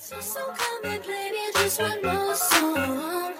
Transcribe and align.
So 0.00 0.18
so 0.20 0.40
come 0.56 0.84
and 0.84 1.02
play 1.04 1.30
me 1.30 1.52
just 1.54 1.78
one 1.82 2.02
more 2.02 2.34
song. 2.34 3.39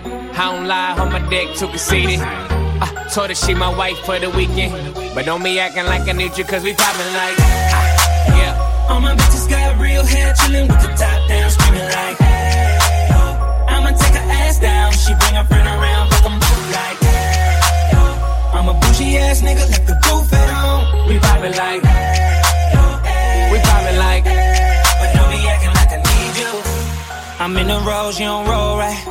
I 0.41 0.51
don't 0.51 0.65
lie 0.65 0.97
on 0.97 1.11
my 1.11 1.21
dick, 1.29 1.53
too 1.53 1.67
conceited. 1.67 2.19
I 2.19 3.07
told 3.13 3.29
her 3.29 3.35
she 3.35 3.53
my 3.53 3.69
wife 3.69 3.99
for 4.07 4.17
the 4.17 4.29
weekend. 4.31 4.73
But 5.13 5.25
don't 5.25 5.43
be 5.43 5.59
acting 5.59 5.85
like 5.85 6.09
I 6.09 6.13
need 6.13 6.35
you, 6.35 6.43
cause 6.43 6.63
we 6.63 6.73
poppin' 6.73 7.13
like. 7.13 7.35
ah, 7.37 8.37
Yeah. 8.41 8.87
All 8.89 8.99
my 8.99 9.13
bitches 9.13 9.47
got 9.47 9.79
real 9.79 10.03
hair, 10.03 10.33
chillin' 10.33 10.67
with 10.67 10.81
the 10.81 10.91
top 10.97 11.19
down, 11.29 11.47
screaming 11.51 11.89
like, 11.93 12.17
hey, 12.17 12.77
I'ma 13.69 13.89
take 14.01 14.15
her 14.17 14.27
ass 14.41 14.59
down, 14.59 14.91
she 14.93 15.13
bring 15.21 15.35
her 15.35 15.43
friend 15.45 15.67
around, 15.67 16.09
fuck 16.09 16.25
'em 16.25 16.39
both 16.39 16.67
like, 16.73 16.99
hey, 17.05 18.57
I'm 18.57 18.67
a 18.67 18.73
bougie 18.81 19.17
ass 19.21 19.41
nigga, 19.45 19.63
like 19.69 19.85
the 19.85 19.93
roof 20.09 20.33
at 20.33 20.49
home. 20.57 21.07
We 21.07 21.19
poppin' 21.19 21.53
like. 21.53 21.83
We 23.53 23.57
poppin' 23.69 23.97
like. 24.07 24.23
But 24.25 25.09
don't 25.13 25.29
be 25.29 25.39
acting 25.53 25.73
like 25.79 25.91
I 25.93 25.99
need 26.09 26.33
you. 26.41 26.51
I'm 27.41 27.55
in 27.57 27.67
the 27.67 27.79
rose, 27.85 28.19
you 28.19 28.25
don't 28.25 28.47
roll 28.49 28.77
right. 28.79 29.10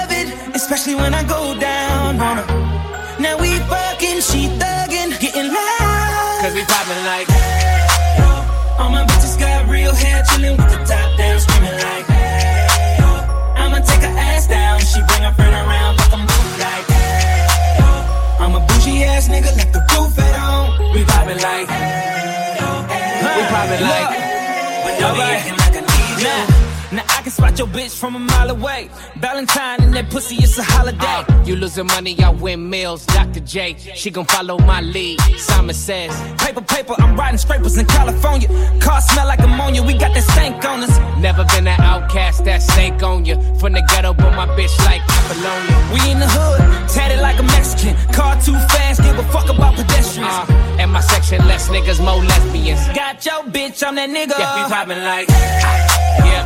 especially 0.71 0.95
when 0.95 1.13
I 1.13 1.21
go 1.23 1.59
down 1.59 2.17
on 2.21 2.37
her. 2.37 2.47
Now 3.19 3.35
we 3.37 3.59
fucking, 3.67 4.21
she 4.21 4.47
thuggin', 4.55 5.19
getting 5.19 5.51
loud. 5.51 6.39
Cause 6.39 6.53
we 6.53 6.63
poppin' 6.63 7.03
like. 7.03 7.27
All 8.79 8.89
my 8.89 9.03
bitches 9.03 9.37
got 9.37 9.67
real 9.67 9.93
hair, 9.93 10.23
chillin' 10.23 10.55
with 10.55 10.71
the 10.71 10.79
top 10.87 11.17
down, 11.17 11.39
screaming 11.41 11.75
like, 11.75 12.05
hey, 12.07 12.95
I'ma 13.57 13.79
take 13.79 13.99
her 13.99 14.15
ass 14.17 14.47
down, 14.47 14.79
she 14.79 15.01
bring 15.09 15.23
her 15.23 15.33
friend 15.33 15.53
around, 15.53 15.97
fuck 15.99 16.13
'em 16.13 16.25
both 16.25 16.59
like, 16.63 16.87
hey, 16.87 18.39
I'm 18.39 18.55
a 18.55 18.61
bougie 18.65 19.03
ass 19.03 19.27
nigga, 19.27 19.51
like 19.57 19.73
the 19.73 19.83
roof 19.91 20.17
at 20.19 20.35
home. 20.39 20.93
We 20.93 21.03
poppin' 21.03 21.41
like. 21.49 21.67
We 23.35 23.43
poppin' 23.51 23.83
like. 23.83 24.20
Now 27.01 27.17
I 27.17 27.21
can 27.23 27.31
spot 27.31 27.57
your 27.57 27.67
bitch 27.67 27.97
from 27.97 28.15
a 28.15 28.19
mile 28.19 28.51
away. 28.51 28.89
Valentine 29.17 29.81
and 29.81 29.93
that 29.95 30.09
pussy, 30.11 30.35
it's 30.35 30.57
a 30.59 30.63
holiday. 30.63 30.99
Uh, 31.01 31.43
you 31.45 31.55
losing 31.55 31.87
money, 31.87 32.15
I 32.21 32.29
win 32.29 32.69
meals. 32.69 33.05
Dr. 33.07 33.39
J, 33.39 33.75
she 33.95 34.11
gon' 34.11 34.25
follow 34.25 34.57
my 34.59 34.81
lead. 34.81 35.19
Simon 35.37 35.73
says, 35.73 36.11
Paper, 36.37 36.61
paper, 36.61 36.93
I'm 36.99 37.15
riding 37.15 37.39
scrapers 37.39 37.77
in 37.77 37.87
California. 37.87 38.47
Car 38.79 39.01
smell 39.01 39.25
like 39.25 39.39
ammonia, 39.39 39.81
we 39.81 39.93
got 39.93 40.13
that 40.13 40.23
stank 40.23 40.63
on 40.63 40.83
us. 40.83 40.95
Never 41.17 41.43
been 41.45 41.67
an 41.67 41.79
outcast 41.81 42.45
that 42.45 42.61
stank 42.61 43.01
on 43.01 43.25
you. 43.25 43.35
From 43.59 43.73
the 43.73 43.81
ghetto, 43.89 44.13
but 44.13 44.35
my 44.35 44.45
bitch 44.55 44.77
like 44.85 45.01
Apollonia. 45.01 45.89
We 45.93 46.11
in 46.11 46.19
the 46.19 46.27
hood, 46.29 46.89
tatted 46.89 47.19
like 47.19 47.39
a 47.39 47.43
Mexican. 47.43 47.95
Car 48.13 48.39
too 48.41 48.53
fast, 48.53 49.01
give 49.01 49.17
a 49.17 49.23
fuck 49.31 49.49
about 49.49 49.75
pedestrians. 49.75 50.29
Uh, 50.31 50.77
and 50.77 50.91
my 50.91 51.01
section, 51.01 51.39
less 51.47 51.67
niggas, 51.69 52.03
more 52.03 52.23
lesbians. 52.23 52.85
Got 52.95 53.25
your 53.25 53.41
bitch, 53.49 53.81
I'm 53.85 53.95
that 53.95 54.09
nigga. 54.09 54.37
Yeah, 54.37 54.63
we 54.63 54.69
poppin' 54.69 55.03
like. 55.03 55.29
Yeah, 55.29 56.45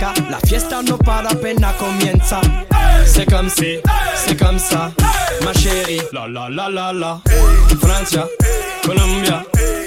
La 0.00 0.38
fiesta 0.46 0.80
no 0.80 0.96
para 0.96 1.28
apenas 1.28 1.74
comienza. 1.74 2.40
C'est 3.04 3.28
comme 3.28 3.48
si, 3.48 3.80
c'est 4.14 4.38
comme 4.38 4.58
ça, 4.58 4.92
ma 5.44 5.52
chérie. 5.52 6.00
La 6.12 6.28
la 6.28 6.48
la 6.48 6.68
la 6.68 6.92
la. 6.92 7.20
Francia, 7.80 8.24
Colombia, 8.84 9.44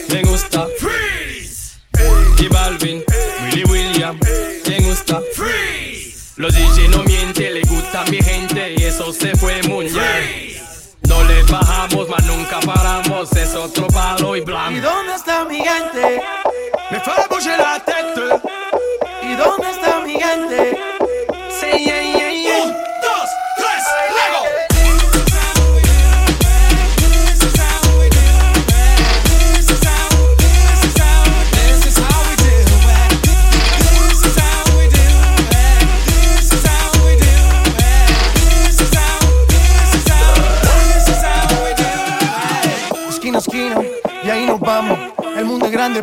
me 0.09 0.21
gusta. 0.23 0.67
Freeze. 0.79 1.79
Y 2.39 2.47
Balvin, 2.49 3.01
Willy 3.43 3.63
William, 3.63 4.19
me 4.67 4.79
gusta. 4.81 5.21
Freeze. 5.33 6.33
Los 6.35 6.53
DJ 6.55 6.89
no 6.89 7.03
mienten, 7.03 7.53
le 7.53 7.61
gusta 7.61 8.03
mi 8.11 8.17
gente 8.21 8.75
y 8.77 8.83
eso 8.83 9.13
se 9.13 9.33
fue 9.37 9.61
muy 9.63 9.85
bien. 9.85 10.61
No 11.07 11.23
le 11.23 11.41
bajamos, 11.43 12.09
mas 12.09 12.25
nunca 12.25 12.59
paramos, 12.59 13.31
es 13.31 13.55
otro 13.55 13.87
palo 13.87 14.35
y 14.35 14.41
blanco. 14.41 14.71
¿Y 14.73 14.81
dónde 14.81 15.15
está 15.15 15.45
mi 15.45 15.57
gente? 15.57 16.21
Me 16.91 16.99
fue 16.99 17.13
a 17.13 17.57
la 17.57 17.79
tête. 17.85 18.70
¿Y 19.41 19.43
dónde 19.43 19.69
está 19.71 19.99
mi 20.01 20.13
gente? 20.13 20.77
Sí, 21.49 21.85
yeah, 21.85 22.01
yeah, 22.01 22.30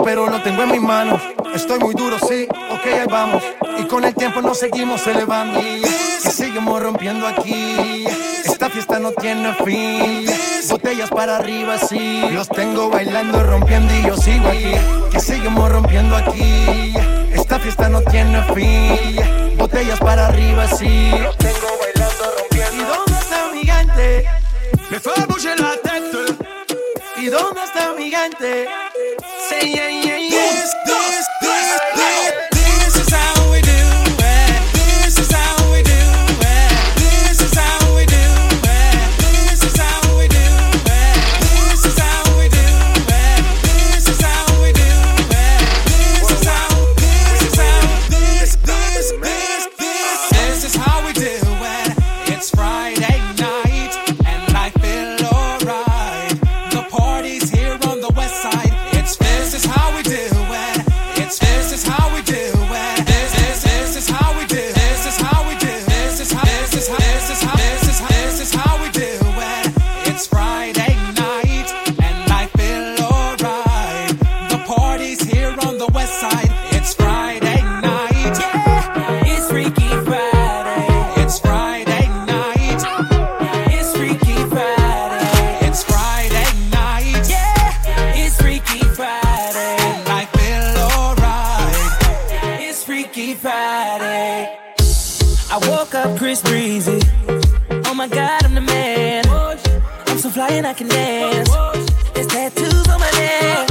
pero 0.04 0.28
lo 0.28 0.42
tengo 0.42 0.62
en 0.62 0.72
mis 0.72 0.80
manos. 0.80 1.20
Estoy 1.54 1.78
muy 1.78 1.94
duro, 1.94 2.18
sí, 2.18 2.46
ok, 2.50 2.86
ahí 2.86 3.06
vamos. 3.08 3.42
Y 3.78 3.84
con 3.84 4.04
el 4.04 4.14
tiempo 4.14 4.42
nos 4.42 4.58
seguimos 4.58 5.06
elevando. 5.06 5.60
Y 5.60 5.82
seguimos 6.30 6.82
rompiendo 6.82 7.26
aquí. 7.26 8.06
Esta 8.44 8.68
fiesta 8.70 8.98
no 8.98 9.12
tiene 9.12 9.54
fin. 9.64 10.26
Botellas 10.68 11.10
para 11.10 11.36
arriba, 11.36 11.78
sí. 11.78 12.22
Los 12.32 12.48
tengo 12.48 12.90
bailando, 12.90 13.42
rompiendo 13.42 13.92
y 13.94 14.02
yo 14.06 14.16
sigo 14.16 14.48
aquí. 14.48 14.74
Que 15.10 15.20
seguimos 15.20 15.70
rompiendo 15.70 16.16
aquí. 16.16 16.94
Esta 17.32 17.58
fiesta 17.58 17.88
no 17.88 18.02
tiene 18.02 18.42
fin. 18.54 19.56
Botellas 19.56 19.98
para 20.00 20.26
arriba, 20.26 20.66
sí. 20.68 21.10
Los 21.22 21.36
tengo 21.38 21.68
bailando, 21.80 22.24
rompiendo. 22.38 22.76
¿Y 22.76 22.86
dónde 22.86 23.12
está 23.12 23.48
mi 23.52 23.64
gente? 23.64 24.26
Me 24.90 25.00
fue 25.00 25.12
a 25.14 25.56
la 25.56 25.72
tête. 25.82 26.44
¿Y 27.16 27.26
dónde 27.26 27.64
está 27.64 27.92
mi 27.96 28.10
gente? 28.10 28.68
Sí, 29.38 29.72
yeah, 29.72 29.88
yeah, 29.88 30.07
Friday. 93.38 94.58
I 95.50 95.58
woke 95.68 95.94
up 95.94 96.18
Chris 96.18 96.42
Breezy. 96.42 97.00
Oh 97.86 97.94
my 97.94 98.08
God, 98.08 98.44
I'm 98.44 98.54
the 98.54 98.60
man. 98.60 99.24
I'm 100.08 100.18
so 100.18 100.28
fly 100.28 100.48
and 100.48 100.66
I 100.66 100.74
can 100.74 100.88
dance. 100.88 101.48
There's 102.14 102.26
tattoos 102.26 102.88
on 102.88 102.98
my 102.98 103.10
neck. 103.12 103.70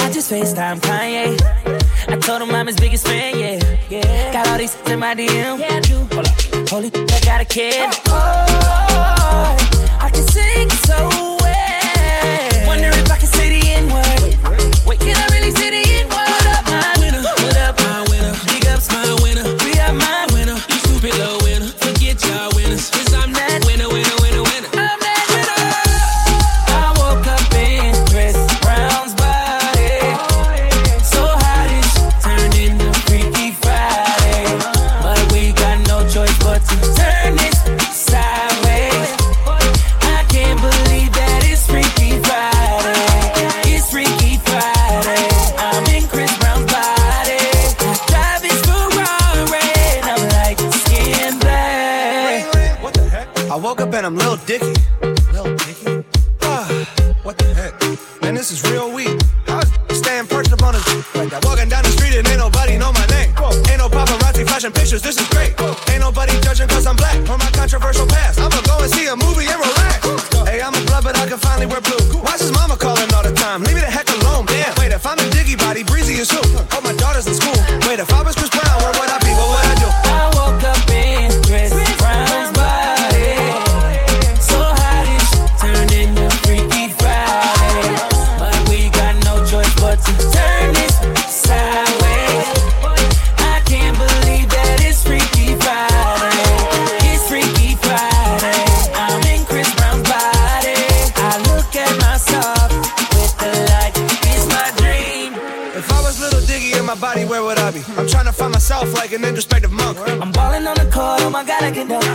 I 0.00 0.10
just 0.12 0.30
FaceTime 0.30 0.78
Kanye. 0.78 1.36
I 2.08 2.16
told 2.18 2.42
him 2.42 2.54
I'm 2.54 2.68
his 2.68 2.76
biggest 2.76 3.06
fan, 3.06 3.36
yeah. 3.38 3.78
yeah. 3.90 4.32
Got 4.32 4.48
all 4.48 4.58
these 4.58 4.76
in 4.86 5.00
my 5.00 5.14
DM. 5.16 5.58
Yeah, 5.58 5.74
I 5.74 5.80
do. 5.80 5.96
Hold 6.14 6.28
up. 6.28 6.68
Holy, 6.68 6.90
I 6.94 7.20
got 7.24 7.40
a 7.40 7.44
kid. 7.44 7.92
Oh, 8.06 9.56
I 10.00 10.10
can 10.12 10.26
sing 10.28 10.70
so 10.70 11.08
well. 11.40 12.66
Wonder 12.68 12.88
if 12.88 13.10
I 13.10 13.18
can 13.18 13.26
say 13.26 13.58
the 13.58 13.68
N 13.68 13.88
word. 13.92 14.86
Wait, 14.86 15.00
can 15.00 15.16
I 15.16 15.26
really 15.34 15.50
say 15.50 15.70
the 15.70 15.85
my 18.88 19.16
winner. 19.22 19.44
We 19.64 19.78
are 19.80 19.92
my 19.92 20.25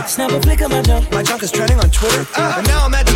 Snap 0.06 0.30
a 0.32 0.40
flick 0.40 0.60
of 0.60 0.70
my 0.70 0.82
junk. 0.82 1.10
My 1.12 1.22
junk 1.22 1.42
is 1.42 1.50
trending 1.50 1.78
on 1.78 1.90
Twitter. 1.90 2.26
Uh, 2.36 2.54
and 2.58 2.66
now 2.66 2.84
I'm 2.84 2.94
at 2.94 3.06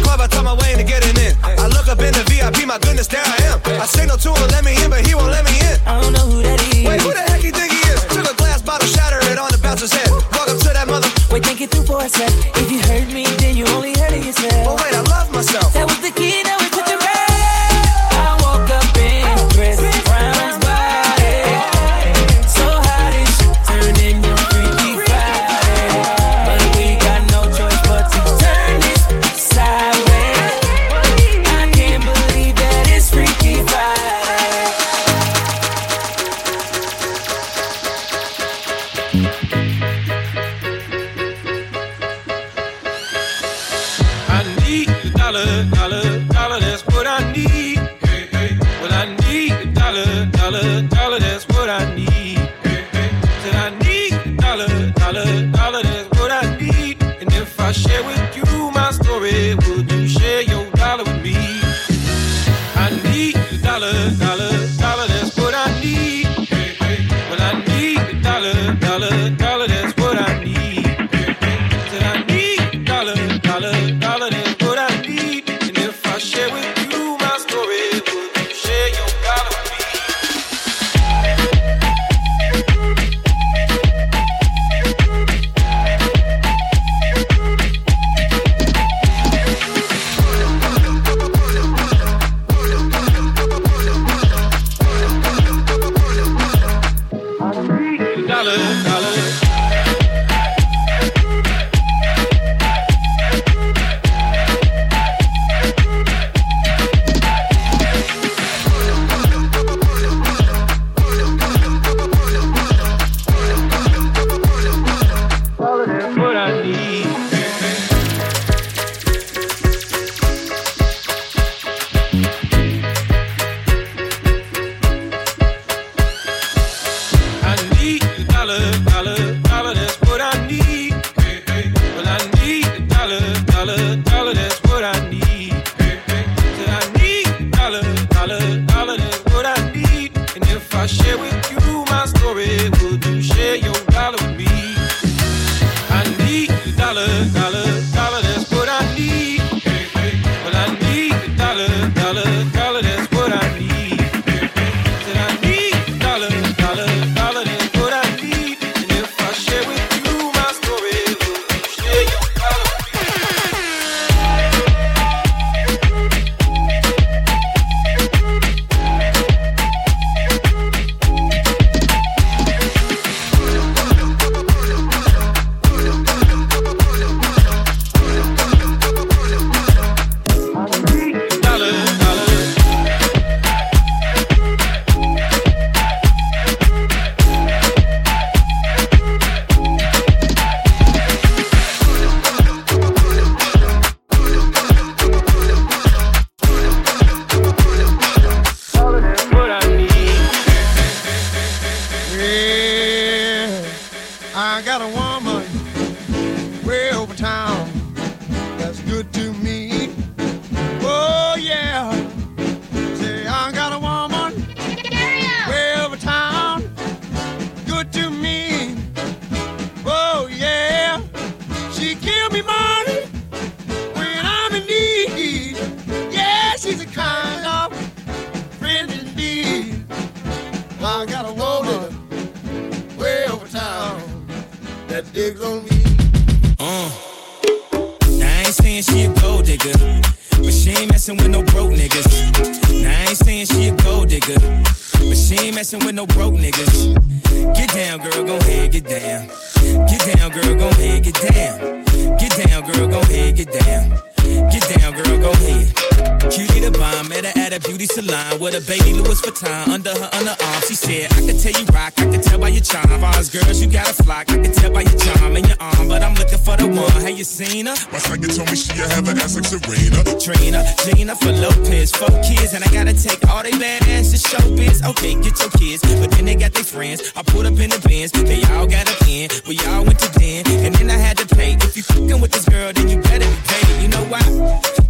fucking 282.16 282.23
with 282.23 282.32
this 282.32 282.44
girl, 282.49 282.73
then 282.73 282.88
you 282.88 283.00
better 283.02 283.28
be 283.28 283.37
paid. 283.46 283.82
You 283.82 283.88
know 283.88 284.04
why? 284.08 284.20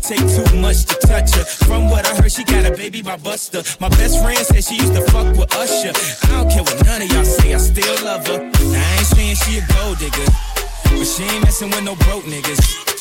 Take 0.01 0.21
too 0.21 0.57
much 0.57 0.85
to 0.87 0.95
touch 1.07 1.35
her. 1.35 1.45
From 1.67 1.91
what 1.91 2.07
I 2.07 2.15
heard, 2.17 2.31
she 2.31 2.45
got 2.45 2.65
a 2.67 2.71
baby 2.71 3.03
by 3.03 3.17
Busta. 3.17 3.65
My 3.81 3.89
best 3.91 4.23
friend 4.23 4.39
said 4.39 4.65
she 4.65 4.77
used 4.77 4.95
to 4.95 5.03
fuck 5.11 5.37
with 5.37 5.53
Usher. 5.55 5.93
I 6.25 6.43
don't 6.43 6.51
care 6.51 6.63
what 6.63 6.85
none 6.85 7.03
of 7.03 7.13
y'all 7.13 7.25
say, 7.25 7.55
I 7.55 7.59
still 7.59 8.05
love 8.05 8.27
her. 8.29 8.39
Now, 8.39 8.51
I 8.53 8.97
ain't 8.99 9.07
saying 9.07 9.37
she 9.37 9.59
a 9.59 9.67
gold 9.75 9.99
digger, 9.99 10.27
but 10.85 11.05
she 11.05 11.25
ain't 11.25 11.45
messing 11.45 11.71
with 11.71 11.85
no 11.85 11.95
broke 11.97 12.25
niggas. 12.25 12.96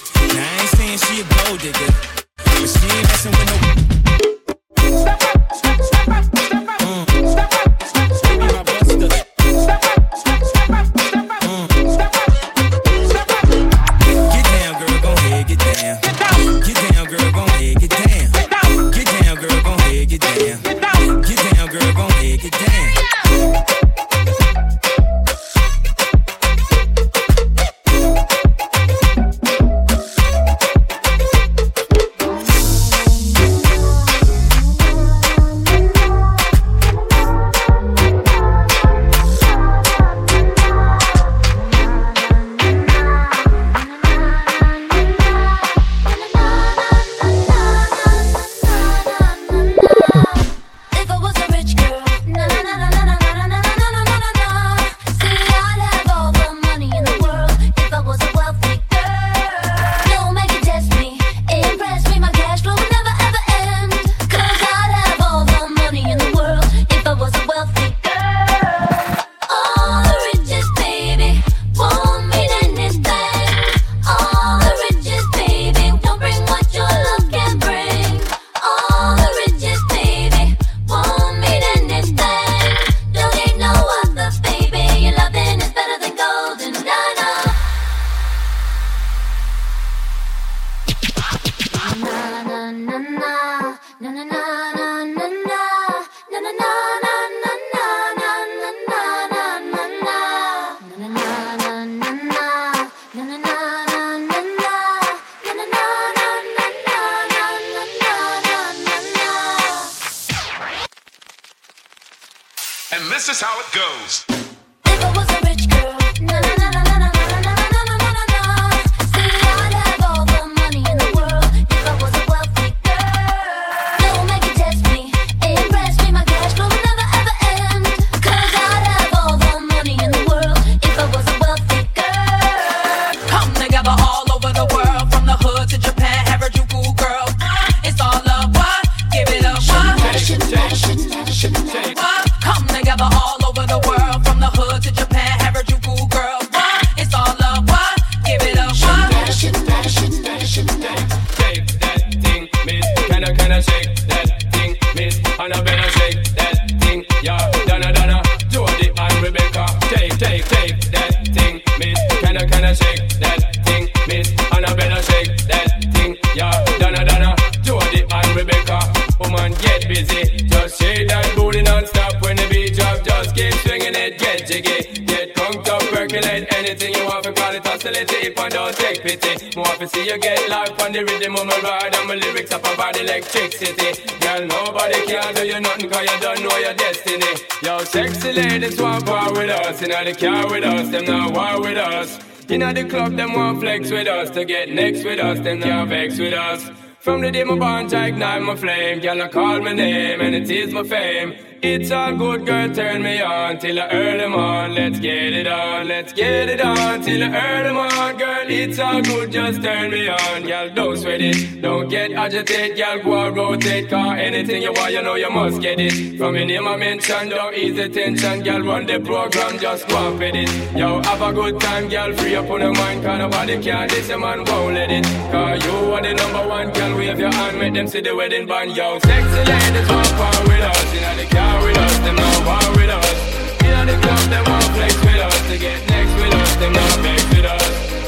us. 189.66 189.82
Inna 189.82 190.04
the 190.06 190.14
car 190.14 190.50
with 190.50 190.64
us, 190.64 190.90
them 190.90 191.06
not 191.06 191.34
war 191.34 191.62
with 191.62 191.78
us. 191.78 192.20
Inna 192.50 192.74
the 192.74 192.84
club, 192.86 193.16
them 193.16 193.34
want 193.34 193.60
flex 193.60 193.92
with 193.92 194.08
us. 194.08 194.30
To 194.32 194.46
get 194.46 194.70
next 194.70 195.04
with 195.04 195.20
us, 195.20 195.40
them 195.40 195.60
not 195.60 195.88
vex 195.90 196.20
with 196.20 196.34
us. 196.34 196.70
From 197.00 197.22
the 197.22 197.32
day 197.32 197.44
my 197.44 197.58
bond, 197.58 197.94
I 197.94 198.08
ignite 198.08 198.42
my 198.42 198.56
flame. 198.56 199.00
Girl, 199.00 199.22
I 199.22 199.28
call 199.28 199.60
my 199.62 199.74
name, 199.74 200.22
and 200.22 200.36
it 200.36 200.50
is 200.50 200.74
my 200.74 200.84
fame. 200.84 201.36
It's 201.68 201.90
all 201.90 202.16
good, 202.16 202.46
girl, 202.46 202.72
turn 202.75 203.01
me 203.01 203.20
on 203.22 203.58
till 203.58 203.74
the 203.74 203.92
early 203.92 204.28
morn. 204.28 204.75
Let's 204.75 205.00
get 205.00 205.34
it 205.34 205.48
on, 205.48 205.88
let's 205.88 206.14
get 206.14 206.48
it 206.48 206.62
on 206.62 207.01
till 207.01 207.20
the 207.20 207.30
early 207.36 207.74
morn, 207.74 208.18
girl. 208.18 208.46
It's 208.48 208.78
all 208.78 209.01
good, 209.01 209.32
just 209.32 209.64
turn 209.64 209.90
me 209.90 210.08
on, 210.08 210.48
y'all. 210.48 210.70
Don't 210.70 210.96
sweat 210.96 211.22
it, 211.22 211.62
don't 211.64 211.90
get 211.90 212.12
agitated, 212.12 212.78
y'all. 212.78 213.00
Go 213.04 213.18
out, 213.18 213.36
rotate, 213.36 213.90
car. 213.90 214.16
Anything 214.16 214.62
you 214.62 214.74
want, 214.74 214.94
you 214.94 215.01
know 215.01 215.16
you 215.16 215.32
must 215.32 215.60
get 215.60 215.80
it. 215.80 216.20
From 216.20 216.36
your 216.36 216.46
name 216.46 216.68
I 216.68 216.75
mention, 216.78 217.30
don't 217.30 217.56
ease 217.56 217.75
the 217.75 217.90
tension, 217.90 218.46
y'all. 218.46 218.62
Run 218.62 218.86
the 218.86 219.00
program, 219.00 219.58
just 219.58 219.88
go 219.88 219.96
off 219.98 220.20
with 220.20 220.36
it. 220.36 220.78
Yo, 220.78 221.01
have 221.01 221.22
a 221.24 221.34
good 221.34 221.60
time, 221.60 221.90
y'all. 221.90 222.14
Free 222.14 222.36
up 222.36 222.48
on 222.48 222.60
the 222.60 222.72
mind, 222.74 223.04
cause 223.04 223.18
nobody 223.18 223.60
care. 223.62 223.88
This 223.88 224.08
your 224.08 224.20
man 224.20 224.46
won't 224.46 224.75
let 224.75 224.92
it. 224.92 225.04
Cause 225.32 225.66
you 225.66 225.72
are 225.72 226.01
the 226.01 226.14
number 226.14 226.48
one, 226.48 226.72
girl. 226.74 226.96
Wave 226.96 227.20
your 227.20 227.34
hand, 227.34 227.58
make 227.58 227.74
them 227.74 227.88
see 227.88 228.01
the 228.01 228.16
wedding 228.16 228.46
band, 228.46 228.78
yo. 228.78 229.00
Sexy 229.00 229.51
ladies, 229.51 229.90
walk 229.90 230.14
on 230.28 230.44
with 230.46 230.62
us 230.62 230.94
in 230.94 231.18
the 231.18 231.36
car 231.36 231.54
with 231.66 231.78
us, 231.78 231.98
them 232.06 232.16
no 232.16 232.30
war 232.46 232.68
with 232.78 232.94
us. 232.94 233.18
In 233.66 233.88
the 233.90 233.98
club, 233.98 234.24
them 234.30 234.46
all 234.46 234.68
flex 234.78 234.94
with 235.01 235.22
us. 235.28 235.42
They 235.50 235.58
get 235.58 235.82
next 235.90 236.14
with 236.22 236.34
us, 236.34 236.51
them 236.62 236.74
not 236.74 236.96
vex 237.01 237.22
with 237.34 237.46
us. 237.46 237.66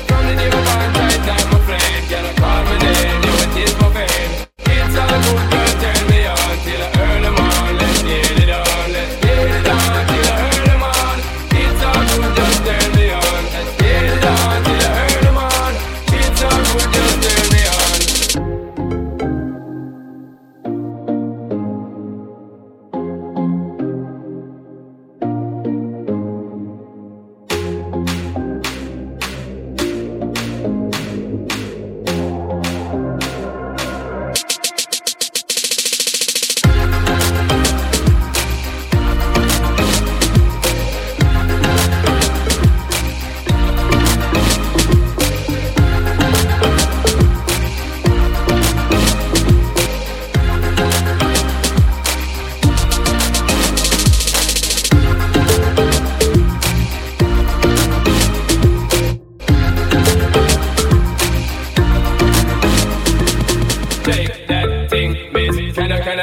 From 0.07 0.23
the 0.29 0.35
day 0.37 0.49
we 0.53 0.61
find 0.69 0.91
tight, 0.95 1.21
time 1.25 1.47
my 1.51 1.59
friend, 1.65 2.01
get 2.07 2.23
a 2.29 2.33
call 2.39 2.61
with 2.69 2.81
name, 2.85 3.21
you 3.23 3.31
know 3.33 3.45
it 3.45 3.57
is 3.65 3.73
my 3.81 3.89
fame. 3.95 4.31
It's 4.69 4.95
all 4.97 5.49
good. 5.49 5.66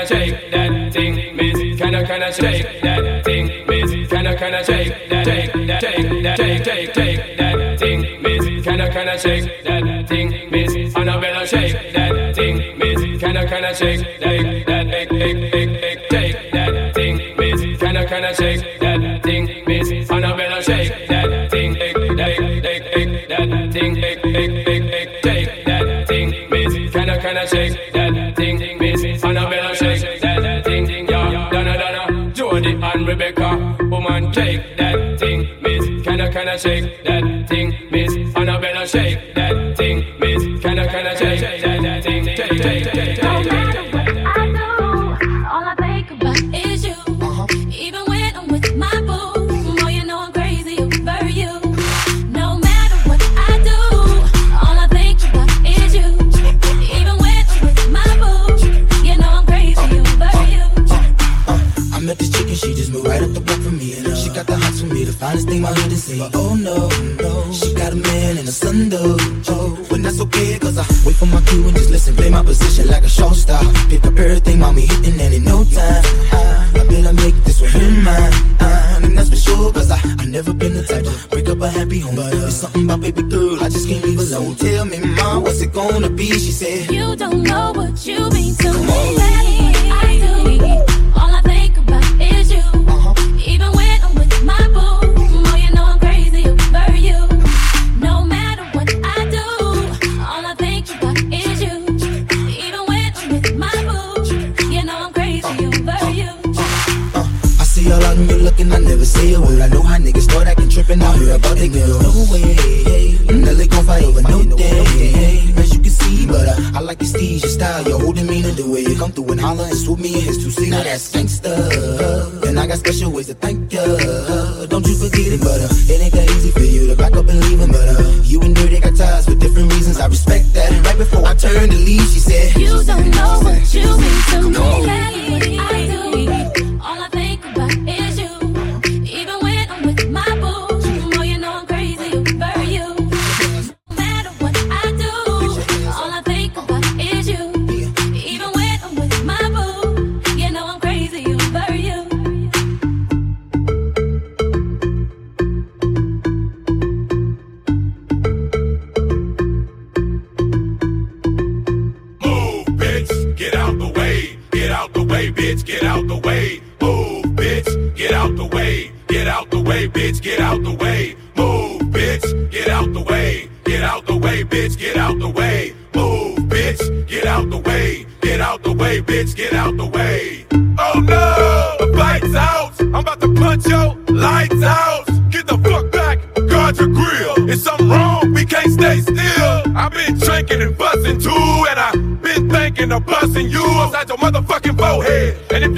shake 0.05 0.51
that 0.51 0.93
thing, 0.93 1.37
miss? 1.37 1.79
Can 1.79 1.95
I 1.95 2.03
can 2.05 2.23
I 2.23 2.31
shake 2.31 2.83
that 2.83 3.25
thing, 3.25 3.47
miss? 3.67 4.09
Can 4.11 4.27
I 4.27 4.35
can 4.35 4.55
I 4.55 4.63
shake 4.63 5.09
that 5.11 5.25
take 5.25 5.53
that 5.67 5.81
take 5.81 6.23
that 6.23 6.37
take 6.37 6.65
take 6.65 6.95
take 6.95 7.37
that 7.39 7.79
thing, 7.79 8.23
miss? 8.23 8.65
Can 8.65 8.81
I 8.81 8.89
can 8.89 9.09
I 9.09 9.17
shake 9.17 9.65
that 9.65 10.09
thing, 10.09 10.51
miss? 10.51 10.97
Annabella 10.97 11.47
shake 11.47 11.93
that 11.95 12.35
thing, 12.35 12.79
miss? 12.79 13.21
Can 13.21 13.37
I 13.37 13.47
can 13.47 13.65
I 13.65 13.73
shake 13.73 14.01
that 14.21 14.65
that 14.67 15.09
take 15.11 15.53
take 15.53 15.81
take 15.81 16.09
take 16.09 16.53
that 16.53 16.95
thing, 16.95 17.17
miss? 17.37 17.81
Can 17.81 17.97
I 17.97 18.05
can 18.05 18.25
I 18.25 18.33
shake 18.33 18.64
music 36.55 37.14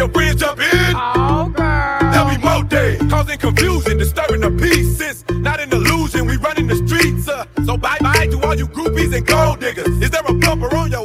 your 0.06 0.12
friends 0.12 0.42
in. 0.42 0.94
Oh, 0.94 1.52
girl. 1.54 2.12
There'll 2.12 2.30
be 2.30 2.42
more 2.42 2.64
causing 3.10 3.38
confusion, 3.38 3.98
disturbing 3.98 4.40
the 4.40 4.50
peace. 4.50 5.00
It's 5.00 5.24
not 5.30 5.60
an 5.60 5.72
illusion, 5.72 6.26
we 6.26 6.36
running 6.36 6.66
the 6.66 6.76
streets. 6.86 7.28
Uh. 7.28 7.44
So 7.64 7.76
bye 7.76 7.98
bye 8.00 8.26
to 8.28 8.40
all 8.42 8.54
you 8.54 8.66
groupies 8.68 9.14
and 9.16 9.26
gold 9.26 9.60
diggers. 9.60 9.88
Is 10.02 10.10
there 10.10 10.22
a 10.26 10.32
bumper 10.34 10.74
on 10.76 10.90
your 10.90 11.04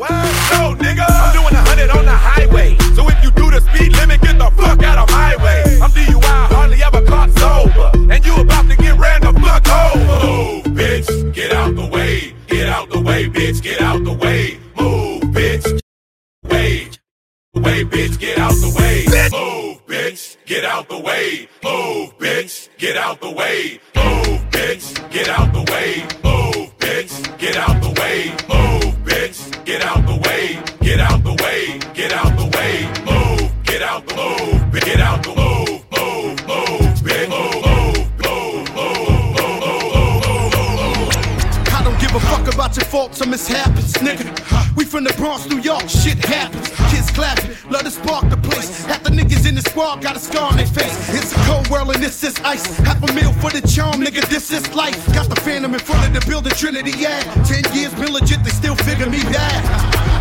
at? 56.87 57.23
Ten 57.45 57.63
years 57.75 57.93
been 57.93 58.11
legit, 58.13 58.43
they 58.43 58.49
still 58.49 58.75
figure 58.75 59.09
me 59.09 59.21
bad. 59.23 59.61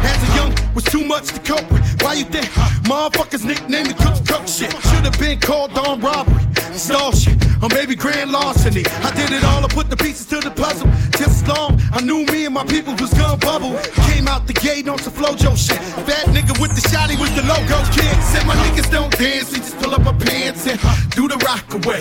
As 0.05 0.31
a 0.31 0.37
young, 0.37 0.75
was 0.75 0.85
too 0.85 1.05
much 1.05 1.29
to 1.29 1.41
cope 1.41 1.71
with. 1.71 1.85
Why 2.03 2.15
you 2.15 2.25
think 2.25 2.47
motherfuckers 2.85 3.45
nicknamed 3.45 3.89
me 3.89 3.95
cook 3.95 4.17
cook 4.27 4.47
shit? 4.47 4.73
Should've 4.89 5.19
been 5.19 5.39
called 5.41 5.77
on 5.79 6.01
robbery, 6.01 6.43
stall 6.73 7.13
shit, 7.13 7.37
or 7.63 7.69
maybe 7.71 7.95
grand 7.95 8.31
larceny. 8.31 8.85
I 8.87 9.11
did 9.15 9.33
it 9.33 9.45
all, 9.45 9.65
I 9.65 9.69
put 9.69 9.91
the 9.91 9.97
pieces 9.97 10.27
to 10.27 10.41
the 10.41 10.51
puzzle. 10.51 10.89
Just 11.17 11.43
as 11.43 11.49
long, 11.49 11.81
I 11.93 12.01
knew 12.01 12.25
me 12.27 12.47
and 12.47 12.55
my 12.55 12.65
people 12.65 12.95
was 12.97 13.13
gun 13.15 13.39
bubble. 13.39 13.79
Came 14.09 14.29
out 14.29 14.47
the 14.47 14.55
gate 14.55 14.89
on 14.89 14.99
some 14.99 15.13
Flo-Jo 15.13 15.55
shit. 15.55 15.79
Fat 16.07 16.27
nigga 16.29 16.59
with 16.61 16.73
the 16.75 16.83
shotty 16.89 17.19
with 17.21 17.35
the 17.37 17.43
logo 17.43 17.79
kid. 17.93 18.13
Said 18.33 18.47
my 18.47 18.55
niggas 18.65 18.91
don't 18.91 19.13
dance, 19.17 19.51
they 19.51 19.59
just 19.59 19.79
pull 19.79 19.95
up 19.95 20.03
my 20.03 20.13
pants 20.13 20.67
and 20.67 20.79
do 21.11 21.29
the 21.29 21.37
rock 21.45 21.65
away. 21.75 22.01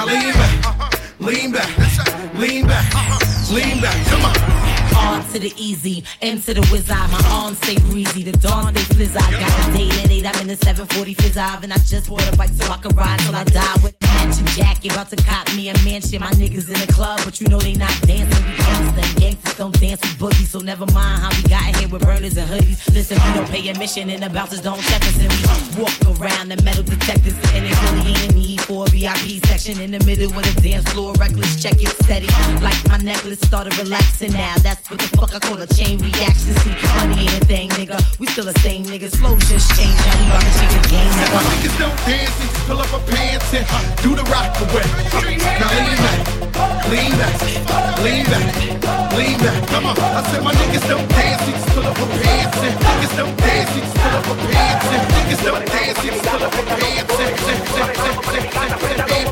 Now 0.00 0.06
lean 0.06 0.32
back, 0.32 1.20
lean 1.20 1.52
back, 1.52 2.34
lean 2.38 2.66
back, 2.66 3.50
lean 3.50 3.80
back. 3.82 4.06
Come 4.06 4.24
on. 4.24 4.34
On 4.96 5.30
to 5.32 5.38
the 5.38 5.52
easy, 5.58 6.04
into 6.22 6.54
the 6.54 6.66
whiz. 6.72 6.88
My 6.88 7.20
arms 7.30 7.58
stay 7.58 7.78
breezy, 7.90 8.22
the 8.22 8.32
dawn 8.32 8.72
they 8.72 8.80
fizz. 8.80 9.14
I 9.14 9.30
got 9.30 9.66
the 9.66 9.76
date 9.76 9.92
and 9.98 10.10
8, 10.10 10.26
I'm 10.26 10.40
in 10.40 10.46
the 10.46 10.56
740 10.56 11.12
fizz. 11.12 11.36
And 11.36 11.70
I 11.74 11.76
just 11.76 12.08
bought 12.08 12.26
a 12.32 12.36
bike 12.38 12.48
so 12.48 12.72
I 12.72 12.78
can 12.78 12.96
ride 12.96 13.18
till 13.18 13.36
I 13.36 13.44
die 13.44 13.76
with 13.82 14.09
mansion. 14.24 14.46
Jackie 14.46 14.88
about 14.88 15.08
to 15.10 15.16
cop 15.16 15.46
me 15.54 15.68
a 15.68 15.74
mansion. 15.84 16.20
My 16.20 16.30
niggas 16.32 16.68
in 16.68 16.78
the 16.84 16.92
club, 16.92 17.20
but 17.24 17.40
you 17.40 17.48
know 17.48 17.58
they 17.58 17.74
not 17.74 17.94
dancing. 18.02 18.44
We 18.44 19.20
gangsters 19.20 19.56
don't 19.56 19.78
dance 19.80 20.00
with 20.00 20.18
boogie, 20.18 20.46
so 20.46 20.58
never 20.60 20.86
mind 20.92 21.22
how 21.22 21.30
we 21.30 21.42
got 21.48 21.64
here 21.76 21.88
with 21.88 22.02
burners 22.02 22.36
and 22.36 22.48
hoodies. 22.48 22.78
Listen, 22.94 23.18
we 23.24 23.34
don't 23.34 23.48
pay 23.48 23.68
admission 23.68 24.10
and 24.10 24.22
the 24.22 24.30
bouncers 24.30 24.60
don't 24.60 24.80
check 24.82 25.02
us, 25.02 25.18
and 25.18 25.30
we 25.32 25.82
walk 25.82 26.20
around 26.20 26.48
the 26.48 26.62
metal 26.62 26.82
detectors. 26.82 27.34
And 27.54 27.66
it's 27.66 27.80
really 27.82 28.10
ain't 28.10 28.32
a 28.32 28.34
need 28.34 28.60
for 28.62 28.86
a 28.86 28.88
VIP 28.90 29.44
section 29.46 29.80
in 29.80 29.90
the 29.92 30.02
middle 30.04 30.32
of 30.32 30.44
the 30.44 30.54
dance 30.60 30.90
floor. 30.92 31.14
Reckless, 31.14 31.62
check 31.62 31.80
it 31.82 31.88
steady. 32.04 32.28
Like 32.60 32.76
my 32.88 32.98
necklace 32.98 33.40
started 33.40 33.76
relaxing 33.78 34.32
now. 34.32 34.54
That's 34.58 34.88
what 34.90 35.00
the 35.00 35.08
fuck 35.16 35.34
I 35.34 35.38
call 35.38 35.60
a 35.60 35.66
chain 35.66 35.98
reaction. 35.98 36.54
See, 36.62 36.74
money 36.96 37.28
ain't 37.28 37.42
a 37.42 37.44
thing, 37.46 37.68
nigga. 37.70 37.98
We 38.18 38.26
still 38.26 38.44
the 38.44 38.58
same 38.60 38.84
nigga. 38.84 39.10
Slow 39.10 39.36
just 39.50 39.70
change. 39.76 39.96
Now 40.06 40.18
we 40.20 40.26
about 40.26 40.42
to 40.42 40.52
change 40.58 40.74
the 40.76 40.88
game, 40.88 41.10
nigga. 41.20 41.38
Niggas 41.50 41.78
don't 41.78 41.98
dance, 42.06 42.36
pull 42.66 42.80
up 42.80 42.92
a 42.92 43.00
pants 43.10 43.54
and 43.54 43.66
do 44.02 44.09
do 44.10 44.16
the 44.16 44.30
rock 44.30 44.50
away. 44.60 44.86
Now 45.60 45.70
lean 45.78 45.98
back, 46.02 46.20
lean 46.90 47.12
back, 47.20 47.36
lean 48.02 48.24
back, 48.26 48.46
lean 49.16 49.38
back. 49.38 49.68
Come 49.68 49.86
on. 49.86 49.96
I 49.98 50.22
said 50.30 50.42
my 50.42 50.52
niggas 50.52 50.82
still 50.82 51.06
dancing 51.08 51.54
dance, 51.54 51.78
up. 51.78 52.86
Niggas 52.90 53.10
still 53.12 53.30
dancing 53.36 53.86
dance, 53.94 54.16
up 54.16 54.26
a 54.26 54.34
pants. 54.50 54.86
Niggas 55.14 55.42
don't 55.44 55.66
dance, 55.66 55.98
up. 59.26 59.29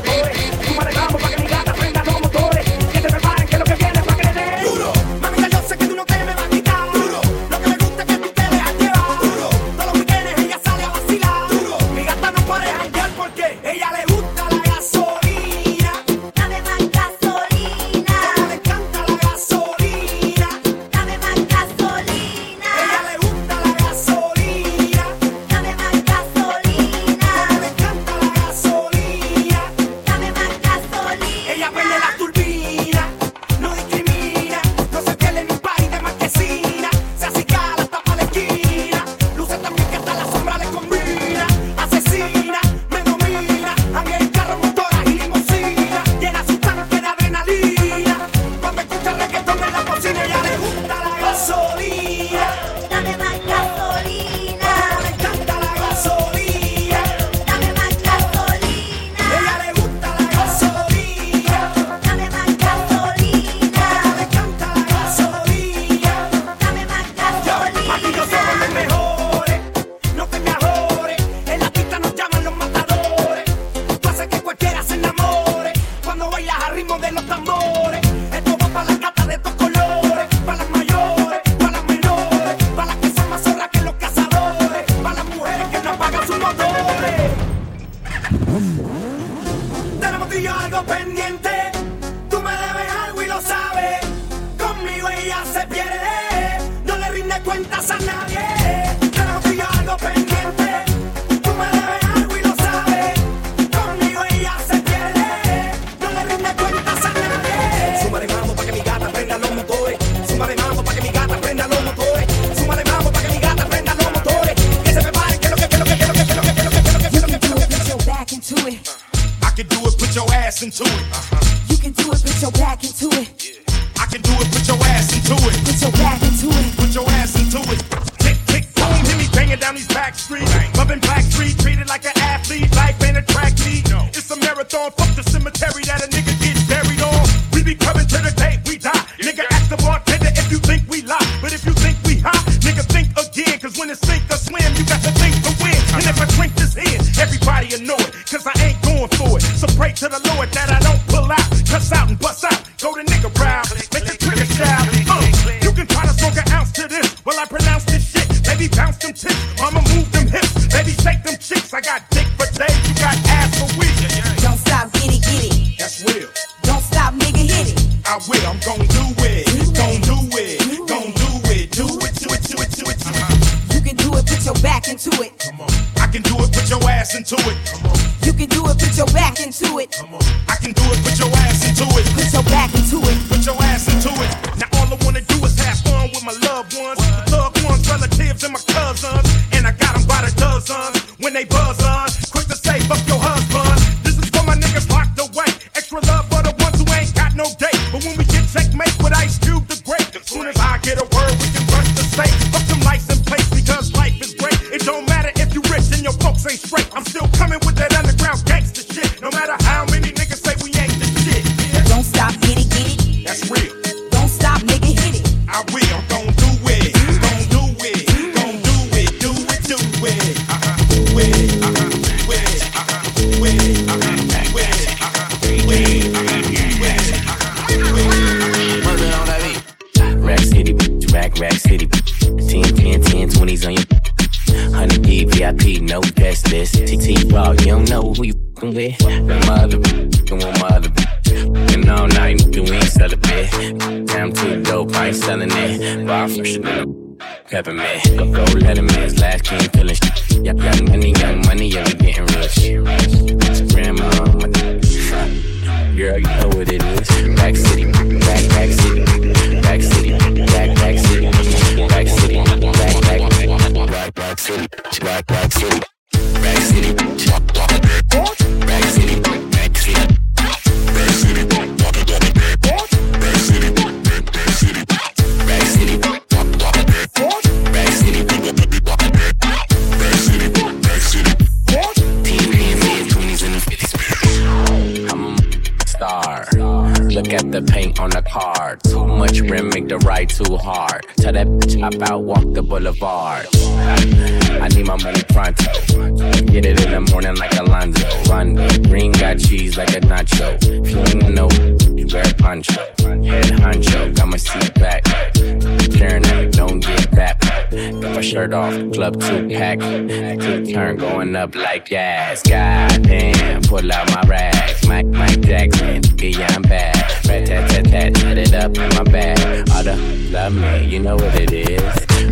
Shirt 308.49 308.53
off, 308.53 308.93
club 308.93 309.19
two 309.21 309.49
pack. 309.49 309.79
Two 309.79 310.65
turn 310.73 310.97
going 310.97 311.35
up 311.35 311.55
like 311.55 311.89
gas. 311.89 312.41
Goddamn, 312.43 313.61
pull 313.63 313.91
out 313.91 314.09
my 314.11 314.21
rags. 314.27 314.87
Mike, 314.87 315.05
Mike 315.07 315.41
Jackson, 315.41 316.01
yeah, 316.19 316.47
I'm 316.51 316.61
bad. 316.63 316.95
Rat 317.27 317.47
tat 317.47 317.69
tat 317.69 317.85
tat, 317.85 318.15
tat 318.15 318.37
it 318.37 318.53
up 318.53 318.77
in 318.77 318.89
my 318.95 319.03
bag. 319.11 319.69
All 319.71 319.83
the 319.83 319.95
love 320.31 320.53
me, 320.53 320.85
you 320.85 320.99
know 320.99 321.15
what 321.15 321.35
it 321.35 321.51
is. 321.51 321.81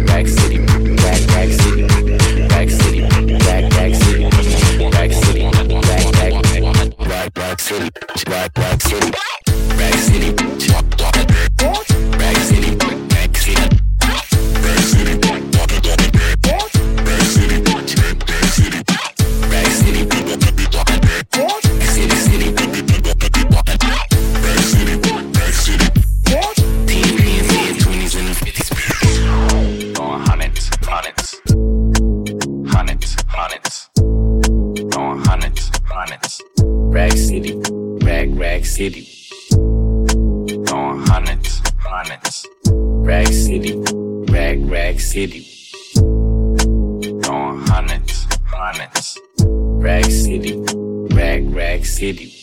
Rack 0.10 0.28
City, 0.28 0.60
rack, 0.60 1.22
rack 1.36 1.50
city, 1.50 1.84
rack 2.50 2.70
city, 2.70 3.02
rack, 3.46 3.72
rack 3.74 3.94
city, 3.96 4.24
rack 4.90 5.12
city, 5.12 5.44
rack, 5.44 5.68
rack, 5.68 6.52
rack, 7.08 7.38
rack 7.38 7.60
city, 7.60 7.90
rack, 8.28 8.58
rack 8.58 8.82
city, 8.82 9.12
rack 9.78 9.94
city, 9.94 10.47
City. 38.78 39.08
Going 40.66 41.00
hundreds, 41.08 41.64
hundreds. 41.80 42.48
Rack 42.68 43.26
City, 43.26 43.74
Rag, 44.32 44.70
Rack 44.70 45.00
City. 45.00 45.48
Going 45.96 47.66
hundreds, 47.66 48.28
hundreds. 48.46 49.20
Rack 49.40 50.06
City, 50.06 50.64
Rack, 51.10 51.42
Rack 51.46 51.86
City. 51.86 52.37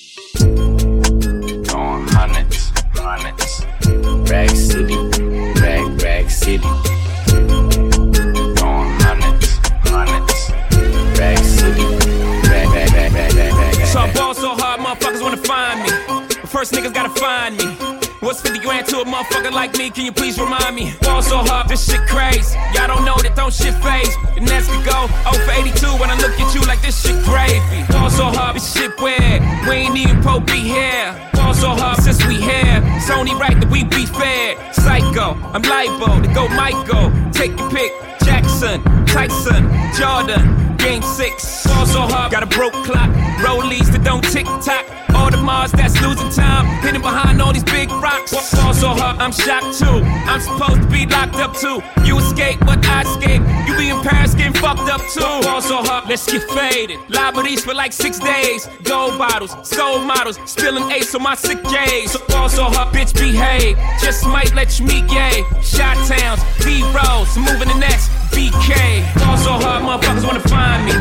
Motherfucker 19.15 19.53
like 19.53 19.77
me? 19.79 19.91
Can 19.91 20.05
you 20.05 20.13
please 20.13 20.39
remind 20.39 20.75
me? 20.75 20.93
Ball 21.03 21.23
so 21.23 21.39
hard, 21.39 21.69
this 21.69 21.87
shit 21.87 22.01
crazy. 22.09 22.59
Y'all 22.75 22.89
don't 22.89 23.05
know 23.05 23.15
that 23.23 23.37
don't 23.37 23.55
shit 23.55 23.75
phase. 23.79 24.15
And 24.37 24.45
Nets 24.47 24.67
could 24.67 24.85
go 24.85 25.07
0 25.31 25.39
for 25.47 25.55
82 25.55 25.87
when 26.03 26.11
I 26.11 26.17
look 26.19 26.35
at 26.35 26.55
you 26.55 26.63
like 26.67 26.83
this 26.83 26.99
shit 26.99 27.23
gravy. 27.23 27.87
Ball 27.93 28.11
so 28.11 28.27
hard, 28.35 28.57
this 28.57 28.67
shit 28.75 28.91
weird. 28.99 29.41
We 29.69 29.87
ain't 29.87 29.97
even 29.97 30.21
pro 30.21 30.41
be 30.41 30.59
here. 30.59 31.15
Ball 31.35 31.55
so 31.55 31.71
hard 31.71 32.03
since 32.03 32.19
we 32.27 32.43
here. 32.43 32.83
It's 32.99 33.11
only 33.11 33.35
right 33.35 33.55
that 33.55 33.71
we 33.71 33.85
be 33.85 34.07
fair. 34.07 34.59
Psycho, 34.73 35.39
I'm 35.55 35.63
libo 35.63 36.21
to 36.21 36.29
go 36.35 36.49
Michael. 36.49 37.15
Take 37.31 37.55
your 37.59 37.71
pick. 37.71 37.93
Jackson, 38.25 38.83
Tyson, 39.07 39.71
Jordan, 39.95 40.74
game 40.85 41.03
six. 41.03 41.67
Ball 41.67 41.87
so 41.87 42.01
hard, 42.01 42.31
got 42.31 42.43
a 42.43 42.47
broke 42.47 42.75
clock. 42.85 43.11
Rollies 43.41 43.91
that 43.93 44.05
don't 44.05 44.25
tick 44.25 44.47
tock. 44.63 44.85
Audemars 45.15 45.71
that's 45.71 45.95
losing 46.03 46.31
time, 46.31 46.67
hidden 46.83 47.01
behind 47.01 47.41
all 47.41 47.53
these 47.53 47.65
big 47.65 47.89
rocks. 47.91 48.33
Ball 48.55 48.75
so 48.75 48.89
hard, 48.89 49.17
I'm 49.19 49.33
shocked 49.33 49.79
too. 49.79 50.03
I'm 50.29 50.41
supposed 50.41 50.83
to 50.83 50.89
be 50.89 51.07
locked 51.07 51.37
up 51.37 51.55
too. 51.57 51.81
You 52.05 52.19
escape, 52.19 52.59
but 52.61 52.85
I 52.85 53.03
escape. 53.03 53.43
You 53.67 53.77
be 53.79 53.91
in 53.91 54.01
Paris 54.03 54.35
getting 54.35 54.53
fucked 54.55 54.91
up 54.91 55.01
too. 55.15 55.21
Ball 55.47 55.63
so 55.63 55.83
hard, 55.83 56.09
let's 56.09 56.27
get 56.31 56.43
faded. 56.51 56.99
Le 57.09 57.33
Meurice 57.33 57.63
for 57.63 57.75
like 57.75 57.93
six 57.93 58.19
days. 58.19 58.69
Gold 58.83 59.17
bottles, 59.19 59.55
soul 59.63 60.01
models, 60.01 60.39
spilling 60.45 60.91
ace 60.91 61.15
on 61.15 61.23
my 61.23 61.35
sick 61.35 61.63
days. 61.65 62.11
So 62.11 62.19
ball 62.29 62.49
so 62.49 62.65
hard, 62.65 62.93
bitch 62.93 63.15
behave. 63.15 63.79
Just 64.03 64.27
might 64.27 64.53
let 64.55 64.79
you 64.79 64.87
meet 64.87 65.07
gay. 65.09 65.45
Shot 65.63 65.97
towns, 66.11 66.43
B 66.65 66.83
rolls, 66.91 67.31
moving 67.39 67.69
the 67.69 67.79
next 67.79 68.11
BK. 68.35 68.75
Ball 69.23 69.37
so 69.39 69.53
hard, 69.63 69.83
motherfuckers 69.87 70.27
wanna 70.27 70.41
find 70.41 70.74
me. 70.85 70.93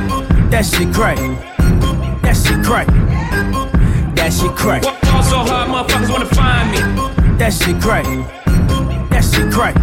That 0.49 0.65
shit 0.65 0.93
crack. 0.93 1.17
That 2.21 2.35
shit 2.35 2.63
crack. 2.63 2.87
That 4.15 4.31
shit 4.31 4.51
crack. 4.55 4.83
Ball 4.83 5.23
so 5.23 5.37
hard, 5.37 5.69
motherfuckers 5.69 6.09
wanna 6.09 6.25
find 6.25 6.71
me. 6.71 7.37
That 7.37 7.53
shit 7.53 7.81
crack. 7.81 8.05
That 9.09 9.23
shit 9.23 9.51
crack. 9.51 9.75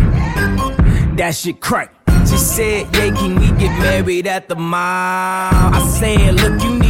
That 1.16 1.34
shit 1.34 1.61
crack. 1.61 1.95
She 2.28 2.36
said, 2.36 2.95
Yeah, 2.95 3.14
can 3.14 3.38
we 3.41 3.49
get 3.59 3.78
married 3.80 4.26
at 4.26 4.49
the 4.49 4.57
mall? 4.57 4.78
I 4.80 5.86
said, 5.99 6.34
Look, 6.34 6.62
you 6.62 6.78
need 6.78 6.89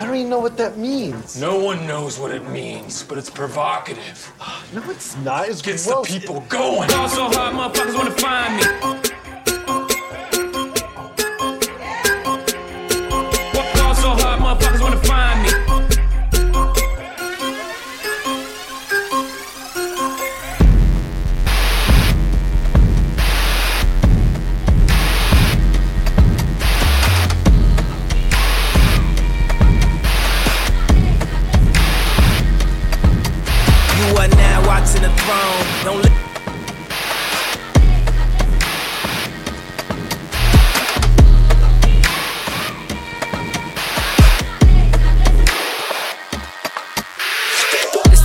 I 0.01 0.05
don't 0.05 0.15
even 0.15 0.29
know 0.31 0.39
what 0.39 0.57
that 0.57 0.79
means. 0.79 1.39
No 1.39 1.59
one 1.59 1.85
knows 1.85 2.17
what 2.17 2.31
it 2.31 2.49
means, 2.49 3.03
but 3.03 3.19
it's 3.19 3.29
provocative. 3.29 4.33
No, 4.73 4.81
it's 4.89 5.15
not. 5.17 5.47
It's 5.49 5.61
Gets 5.61 5.85
gross. 5.85 6.07
the 6.07 6.19
people 6.19 6.39
going. 6.49 6.87
Ball 6.89 7.07
so 7.09 7.29
hard, 7.29 7.53
motherfuckers 7.53 7.93
wanna 7.93 8.11
find 8.11 8.55
me. 8.57 9.30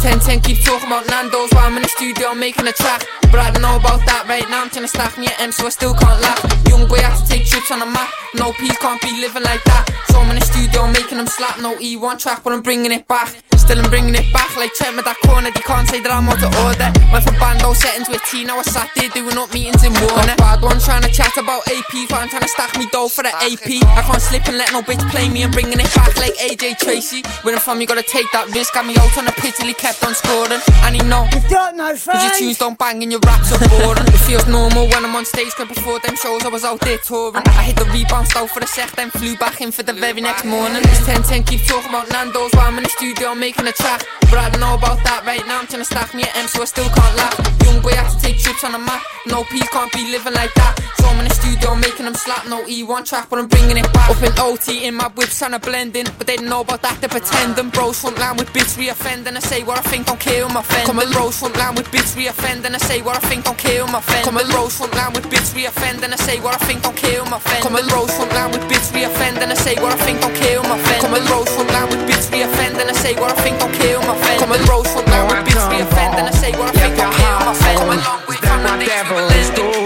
10 0.07 0.41
keep 0.41 0.63
talking 0.63 0.87
about 0.87 1.07
Nando's 1.09 1.51
while 1.51 1.67
I'm 1.67 1.77
in 1.77 1.83
the 1.83 1.89
studio 1.89 2.33
making 2.33 2.67
a 2.67 2.73
track. 2.73 3.03
But 3.33 3.41
I 3.41 3.51
don't 3.51 3.63
know 3.63 3.77
about 3.77 4.07
that 4.07 4.27
right 4.29 4.49
now. 4.49 4.63
I'm 4.63 4.71
trying 4.71 4.85
to 4.85 4.89
stack 4.89 5.19
me 5.19 5.27
an 5.27 5.35
M 5.39 5.53
so 5.53 5.67
I 5.67 5.71
still 5.71 5.95
can't 5.95 6.21
laugh. 6.23 6.39
Young 6.69 6.87
boy 6.87 7.03
had 7.03 7.19
to 7.19 7.27
take 7.27 7.47
trips 7.47 7.71
on 7.73 7.81
the 7.81 7.87
map. 7.87 8.09
No 8.35 8.53
peace, 8.53 8.79
can't 8.79 9.03
be 9.03 9.11
living 9.21 9.43
like 9.43 9.63
that. 9.65 9.91
So 10.09 10.21
I'm 10.21 10.31
in 10.31 10.39
the 10.39 10.47
studio 10.47 10.87
making 10.87 11.19
them 11.19 11.27
slap. 11.27 11.59
No 11.61 11.75
E1 11.77 12.21
track, 12.21 12.45
but 12.45 12.53
I'm 12.53 12.63
bringing 12.63 12.93
it 12.93 13.09
back. 13.09 13.35
Still 13.67 13.83
I'm 13.83 13.91
bringing 13.91 14.15
it 14.15 14.31
back 14.31 14.55
like 14.55 14.71
check 14.79 14.95
me 14.95 15.03
that 15.03 15.19
corner. 15.27 15.51
They 15.51 15.59
can't 15.67 15.91
say 15.91 15.99
that 15.99 16.07
I'm 16.15 16.31
out 16.31 16.39
of 16.39 16.55
order. 16.63 16.87
Went 17.11 17.27
from 17.27 17.35
bando 17.43 17.75
settings 17.75 18.07
with 18.07 18.23
T. 18.31 18.47
Now 18.47 18.63
I 18.63 18.63
sat 18.63 18.87
there 18.95 19.11
doing 19.11 19.35
up 19.35 19.51
meetings 19.51 19.83
in 19.83 19.91
Warner. 19.91 20.39
Bad 20.39 20.63
one 20.63 20.79
trying 20.79 21.03
to 21.03 21.11
chat 21.11 21.35
about 21.35 21.67
AP. 21.67 22.07
But 22.07 22.23
I'm 22.23 22.31
trying 22.31 22.47
to 22.47 22.53
stack 22.55 22.79
me 22.79 22.87
dough 22.95 23.11
for 23.11 23.27
the 23.27 23.35
AP. 23.35 23.83
I 23.99 24.07
can't 24.07 24.23
slip 24.23 24.47
and 24.47 24.55
let 24.55 24.71
no 24.71 24.87
bitch 24.87 25.03
play 25.11 25.27
me. 25.27 25.43
I'm 25.43 25.51
bringing 25.51 25.83
it 25.83 25.91
back 25.99 26.15
like 26.15 26.39
AJ 26.39 26.79
Tracey. 26.79 27.27
Where 27.43 27.59
I'm 27.59 27.61
from, 27.61 27.83
you 27.83 27.91
gotta 27.91 28.07
take 28.07 28.31
that 28.31 28.47
risk. 28.55 28.71
Got 28.71 28.87
me 28.87 28.95
out 29.03 29.11
on 29.19 29.27
the 29.27 29.35
pitch 29.35 29.59
till 29.59 29.67
he 29.67 29.75
kept 29.75 29.99
on 30.07 30.15
scoring. 30.15 30.63
And 30.87 30.95
he 30.95 31.03
know. 31.03 31.27
You've 31.35 31.51
got 31.51 31.75
no 31.75 31.91
Cause 31.91 32.23
your 32.23 32.39
tunes 32.39 32.63
don't 32.63 32.79
bang 32.79 33.03
and 33.03 33.11
your 33.11 33.23
raps 33.27 33.51
are 33.51 33.59
boring. 33.67 34.07
it 34.07 34.23
feels 34.31 34.47
normal 34.47 34.87
when 34.95 35.03
I'm 35.03 35.17
on 35.19 35.27
stage, 35.27 35.51
cause 35.59 35.67
before 35.67 35.99
them 36.07 36.15
shows 36.15 36.47
I 36.47 36.55
was 36.55 36.63
out 36.63 36.79
there 36.87 36.99
touring. 37.03 37.43
I 37.59 37.67
hit 37.67 37.83
the 37.83 37.89
rebound 37.91 38.29
style 38.31 38.47
for 38.47 38.61
the 38.61 38.71
set, 38.71 38.95
then 38.95 39.11
flew 39.11 39.35
back 39.37 39.61
in 39.61 39.75
for 39.75 39.83
the 39.83 39.93
very 39.93 40.23
next 40.23 40.45
morning. 40.45 40.87
It's 40.87 41.03
10 41.03 41.23
10, 41.27 41.43
keep 41.45 41.67
talking 41.67 41.91
about 41.91 42.07
Nando's 42.15 42.55
while 42.55 42.71
I'm 42.71 42.79
in 42.79 42.85
the 42.85 42.91
studio 42.91 43.35
making 43.35 43.56
a 43.65 43.73
track. 43.73 44.05
But 44.29 44.39
I 44.43 44.51
don't 44.51 44.61
know 44.61 44.75
about 44.75 45.01
that 45.05 45.25
right 45.25 45.41
now, 45.47 45.61
I'm 45.61 45.67
trying 45.67 45.81
to 45.81 45.89
stack 45.89 46.13
me 46.13 46.23
an 46.27 46.35
M 46.35 46.47
so 46.49 46.61
I 46.63 46.67
still 46.67 46.91
can't 46.91 47.17
laugh. 47.17 47.39
Young 47.65 47.81
boy 47.81 47.95
had 47.95 48.11
to 48.11 48.19
take 48.21 48.37
trips 48.43 48.65
on 48.65 48.73
the 48.73 48.79
map. 48.79 49.01
No 49.27 49.45
peace, 49.45 49.69
can't 49.71 49.93
be 49.93 50.03
living 50.11 50.35
like 50.35 50.53
that. 50.55 50.75
So 50.99 51.07
I'm 51.07 51.19
in 51.23 51.31
the 51.31 51.35
studio 51.35 51.75
making 51.75 52.05
them 52.05 52.15
slap. 52.15 52.47
No 52.51 52.67
E1 52.67 53.07
track, 53.07 53.31
but 53.31 53.39
I'm 53.39 53.47
bringing 53.47 53.79
it 53.79 53.87
back. 53.95 54.11
Up 54.11 54.23
in 54.23 54.33
OT 54.39 54.85
in 54.85 54.95
my 54.95 55.09
whips 55.15 55.39
trying 55.39 55.53
to 55.53 55.59
blend 55.63 55.95
in. 55.97 56.07
But 56.19 56.27
they 56.27 56.37
don't 56.37 56.51
know 56.51 56.61
about 56.67 56.83
that, 56.83 56.99
they're 57.01 57.09
pretending. 57.09 57.71
Bros 57.71 58.01
front 58.01 58.19
line 58.19 58.37
with 58.37 58.53
bits 58.53 58.77
re-offending. 58.77 59.37
I 59.37 59.41
say 59.41 59.63
what 59.63 59.79
I 59.79 59.83
think, 59.87 60.07
don't 60.07 60.19
care 60.19 60.43
who 60.47 60.53
my 60.53 60.63
friend. 60.63 60.87
Come 60.87 60.99
and 60.99 61.11
bros 61.13 61.39
front 61.39 61.57
line 61.57 61.75
with 61.75 61.91
bits 61.91 62.17
re-offending. 62.17 62.75
I 62.75 62.79
say 62.79 63.03
what 63.03 63.17
I 63.17 63.23
think, 63.31 63.45
don't 63.47 63.59
care 63.59 63.87
who 63.87 63.93
my 63.93 64.03
friend. 64.03 64.25
Come 64.27 64.39
and 64.39 64.51
bros 64.51 64.77
front 64.77 64.95
line 64.95 65.13
with 65.15 65.31
bits 65.31 65.55
re-offending. 65.55 66.11
I 66.13 66.19
say 66.19 66.41
what 66.43 66.55
I 66.55 66.67
think, 66.67 66.83
don't 66.83 66.97
care 66.97 67.23
who 67.23 67.31
my 67.31 67.39
friend. 67.39 67.63
Come 67.63 67.77
and 67.79 67.87
bros 67.87 68.11
front 68.11 68.33
line 68.35 68.51
with 68.51 68.67
bits 68.69 68.91
re-offending. 68.91 69.51
I 69.51 69.55
say 69.55 69.75
what 69.79 69.95
I 69.95 69.99
think, 70.03 70.21
don't 70.21 70.35
care 70.35 70.59
who 70.59 70.67
my 70.67 70.79
friend. 70.83 71.01
Come 71.03 71.15
and 71.15 71.27
bros 71.31 71.47
front 71.55 71.71
line 71.71 71.89
with 71.95 72.03
bits 72.11 72.27
re-offending. 72.31 72.91
I 72.91 72.95
say 72.99 73.15
what 73.15 73.31
I 73.31 73.39
think, 73.43 73.46
don't 73.55 73.73
care 73.75 73.99
who 73.99 74.07
my 74.07 74.17
friend. 74.19 74.39
Come 74.41 74.53
and 74.53 74.65
bros 74.67 74.89
front 74.91 75.07
line 75.09 75.27
with 75.31 75.47
bits 75.47 75.67
re-offending. 75.71 76.27
I 76.27 76.33
say 76.35 76.53
what 76.59 76.75
I 76.75 76.91
think, 76.91 76.99
who 76.99 77.45
my 77.47 77.55
friend. 77.55 77.79
Come 77.79 77.91
along 77.95 78.23
with 78.27 78.41
from 78.43 78.79
the 78.79 78.87
days 78.87 79.51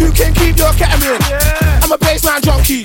You 0.00 0.10
can 0.12 0.32
keep 0.32 0.56
your 0.56 0.72
ketamine. 0.72 1.20
I'm 1.82 1.92
a 1.92 1.98
bassline 1.98 2.40
junkie. 2.42 2.82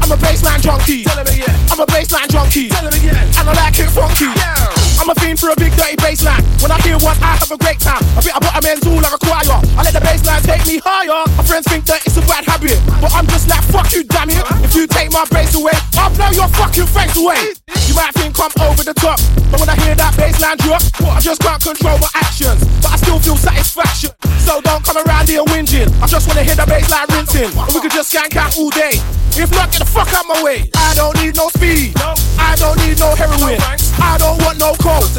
I'm 0.00 0.10
a 0.10 0.16
bassline 0.16 0.62
junkie. 0.62 1.04
Tell 1.04 1.18
him 1.18 1.26
again. 1.26 1.54
I'm 1.70 1.80
a 1.80 1.86
bassline 1.86 2.30
junkie. 2.30 2.68
Tell 2.70 2.86
him 2.86 2.94
again. 2.94 3.28
And 3.38 3.48
I 3.50 3.52
like 3.52 3.78
it 3.78 3.90
funky. 3.90 4.85
I'm 5.06 5.14
a 5.14 5.20
fiend 5.22 5.38
for 5.38 5.50
a 5.50 5.54
big 5.54 5.70
dirty 5.78 5.94
bassline. 6.02 6.42
When 6.58 6.74
I 6.74 6.82
hear 6.82 6.98
one, 6.98 7.14
I 7.22 7.38
have 7.38 7.46
a 7.46 7.56
great 7.62 7.78
time. 7.78 8.02
I 8.18 8.26
I 8.26 8.42
put 8.42 8.50
a 8.50 8.60
men's 8.66 8.82
all 8.90 8.98
a 8.98 9.14
choir. 9.22 9.62
I 9.78 9.86
let 9.86 9.94
the 9.94 10.02
bassline 10.02 10.42
take 10.42 10.66
me 10.66 10.82
higher. 10.82 11.22
My 11.38 11.46
friends 11.46 11.70
think 11.70 11.86
that 11.86 12.02
it's 12.02 12.18
a 12.18 12.26
bad 12.26 12.42
habit, 12.42 12.74
but 12.98 13.14
I'm 13.14 13.22
just 13.30 13.46
like 13.46 13.62
fuck 13.70 13.86
you, 13.94 14.02
damn 14.02 14.34
it. 14.34 14.42
If 14.66 14.74
you 14.74 14.90
take 14.90 15.14
my 15.14 15.22
bass 15.30 15.54
away, 15.54 15.78
I'll 15.94 16.10
blow 16.10 16.34
your 16.34 16.50
fucking 16.58 16.90
face 16.90 17.14
away. 17.14 17.54
You 17.86 17.94
might 17.94 18.18
think 18.18 18.34
I'm 18.34 18.50
over 18.66 18.82
the 18.82 18.98
top, 18.98 19.22
but 19.54 19.62
when 19.62 19.70
I 19.70 19.78
hear 19.78 19.94
that 19.94 20.10
bassline 20.18 20.58
drop, 20.58 20.82
I 21.06 21.22
just 21.22 21.38
can't 21.38 21.62
control 21.62 22.02
my 22.02 22.10
actions, 22.18 22.66
but 22.82 22.90
I 22.90 22.96
still 22.98 23.22
feel 23.22 23.38
satisfaction. 23.38 24.10
So 24.42 24.58
don't 24.58 24.82
come 24.82 24.98
around 24.98 25.30
here 25.30 25.46
whinging. 25.46 25.86
I 26.02 26.10
just 26.10 26.26
wanna 26.26 26.42
hear 26.42 26.58
the 26.58 26.66
bassline 26.66 27.06
rinsing, 27.14 27.54
and 27.54 27.70
we 27.70 27.78
could 27.78 27.94
just 27.94 28.10
skank 28.10 28.34
out 28.34 28.58
all 28.58 28.74
day. 28.74 28.98
If 29.38 29.54
not, 29.54 29.70
get 29.70 29.78
the 29.78 29.86
fuck 29.86 30.10
out 30.18 30.26
my 30.26 30.42
way. 30.42 30.66
I 30.74 30.98
don't 30.98 31.14
need 31.22 31.36
no 31.36 31.46
speed. 31.54 31.94
I 32.40 32.56
don't 32.58 32.78
need 32.82 32.98
no 32.98 33.14
heroin. 33.14 33.60
I 34.00 34.16
don't 34.18 34.40
want 34.42 34.58
no 34.58 34.72
coke. 35.00 35.10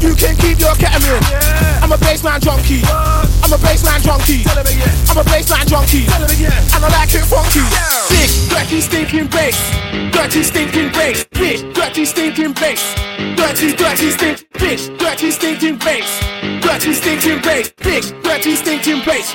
You 0.00 0.14
can 0.14 0.36
keep 0.36 0.58
your 0.60 0.74
ketamine. 0.74 1.22
I'm 1.82 1.92
a 1.92 1.96
bassline 1.96 2.40
junkie. 2.40 2.82
I'm 3.42 3.52
a 3.52 3.58
bassline 3.58 4.02
junkie. 4.02 4.44
I'm 5.10 5.18
a 5.18 5.24
bassline 5.24 5.66
junkie. 5.66 6.06
And 6.74 6.84
I 6.84 6.88
like 6.88 7.14
it 7.14 7.24
funky. 7.24 7.64
Big, 8.10 8.30
dirty, 8.50 8.80
stinking 8.80 9.28
bass. 9.28 9.58
Dirty, 10.12 10.42
stinking 10.42 10.92
bass. 10.92 11.24
Big, 11.32 11.74
dirty, 11.74 12.04
stinking 12.04 12.52
bass. 12.54 12.94
Dirty, 13.36 13.74
dirty, 13.74 14.10
stink. 14.10 14.46
Big, 14.58 14.98
dirty, 14.98 15.30
stinking 15.30 15.78
bass. 15.78 16.20
Dirty, 16.62 16.94
stinking 16.94 17.42
bass. 17.42 17.72
Big, 17.82 18.22
dirty, 18.22 18.56
stinking 18.56 19.02
bass. 19.04 19.34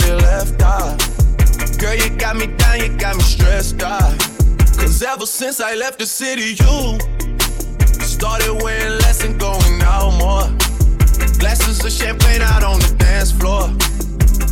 Feel 0.00 0.16
left 0.16 0.60
out. 0.62 0.98
Girl, 1.78 1.94
you 1.94 2.10
got 2.16 2.36
me 2.36 2.46
down, 2.46 2.80
you 2.80 2.88
got 2.96 3.16
me 3.16 3.22
stressed 3.22 3.82
out. 3.82 4.18
Cause 4.78 5.02
ever 5.02 5.26
since 5.26 5.60
I 5.60 5.74
left 5.74 5.98
the 5.98 6.06
city, 6.06 6.56
you 6.58 6.98
started 8.04 8.62
wearing 8.62 8.98
less 8.98 9.24
and 9.24 9.38
going 9.38 9.82
out 9.82 10.12
more. 10.18 10.48
Glasses 11.38 11.84
of 11.84 11.92
champagne 11.92 12.42
out 12.42 12.64
on 12.64 12.80
the 12.80 12.94
dance 12.98 13.32
floor. 13.32 13.68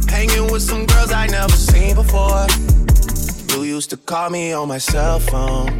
Hanging 0.09 0.51
with 0.53 0.63
some 0.63 0.87
girls 0.87 1.13
I 1.13 1.27
never 1.27 1.57
seen 1.57 1.95
before. 1.95 2.47
You 3.51 3.63
used 3.65 3.91
to 3.91 3.97
call 3.97 4.31
me 4.31 4.53
on 4.53 4.69
my 4.69 4.79
cell 4.79 5.21
phone. 5.21 5.71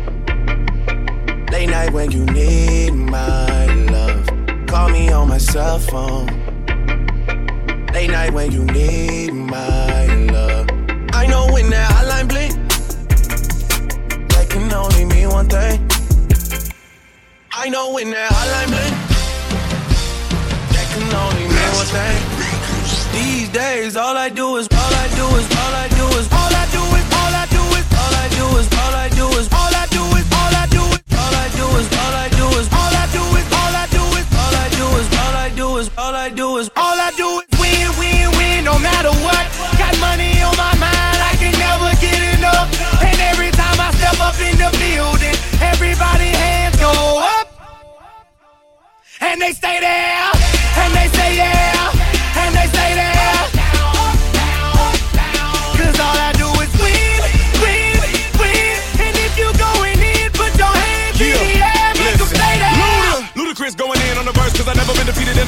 Late 1.53 1.71
night 1.71 1.93
when 1.93 2.11
you 2.11 2.25
need 2.27 2.91
my 2.91 3.67
love. 3.91 4.27
Call 4.67 4.89
me 4.89 5.11
on 5.11 5.29
my 5.29 5.39
cell 5.39 5.79
phone. 5.79 6.56
Late 7.97 8.11
night 8.11 8.33
when 8.35 8.53
you 8.53 8.63
need 8.63 9.33
my 9.33 10.05
love. 10.31 10.67
I 11.15 11.27
know 11.27 11.47
when 11.51 11.71
that 11.71 11.91
hotline 11.95 12.29
blink, 12.29 12.53
that 14.33 14.51
can 14.51 14.71
only 14.71 15.07
mean 15.07 15.31
one 15.31 15.49
thing. 15.49 15.81
I 17.53 17.71
know 17.71 17.95
when 17.95 18.11
that 18.11 18.31
hotline 18.31 18.71
blink, 18.75 18.95
that 20.75 20.87
can 20.93 21.09
only 21.25 21.47
mean 21.49 21.71
one 21.81 21.91
thing. 21.97 22.21
These 23.19 23.49
days, 23.49 23.97
all 23.97 24.15
I 24.15 24.29
do 24.29 24.57
is, 24.57 24.69
all 24.73 24.95
I 24.95 25.09
do 25.17 25.27
is, 25.39 25.56
up 44.37 44.43
in 44.43 44.59
the 44.59 44.71
building, 44.79 45.37
everybody 45.61 46.29
hands 46.29 46.77
go 46.77 46.93
up. 47.21 47.49
And 49.21 49.41
they 49.41 49.53
stay 49.53 49.81
there, 49.81 50.31
and 50.77 50.95
they 50.95 51.09
say 51.17 51.37
yeah, 51.37 51.76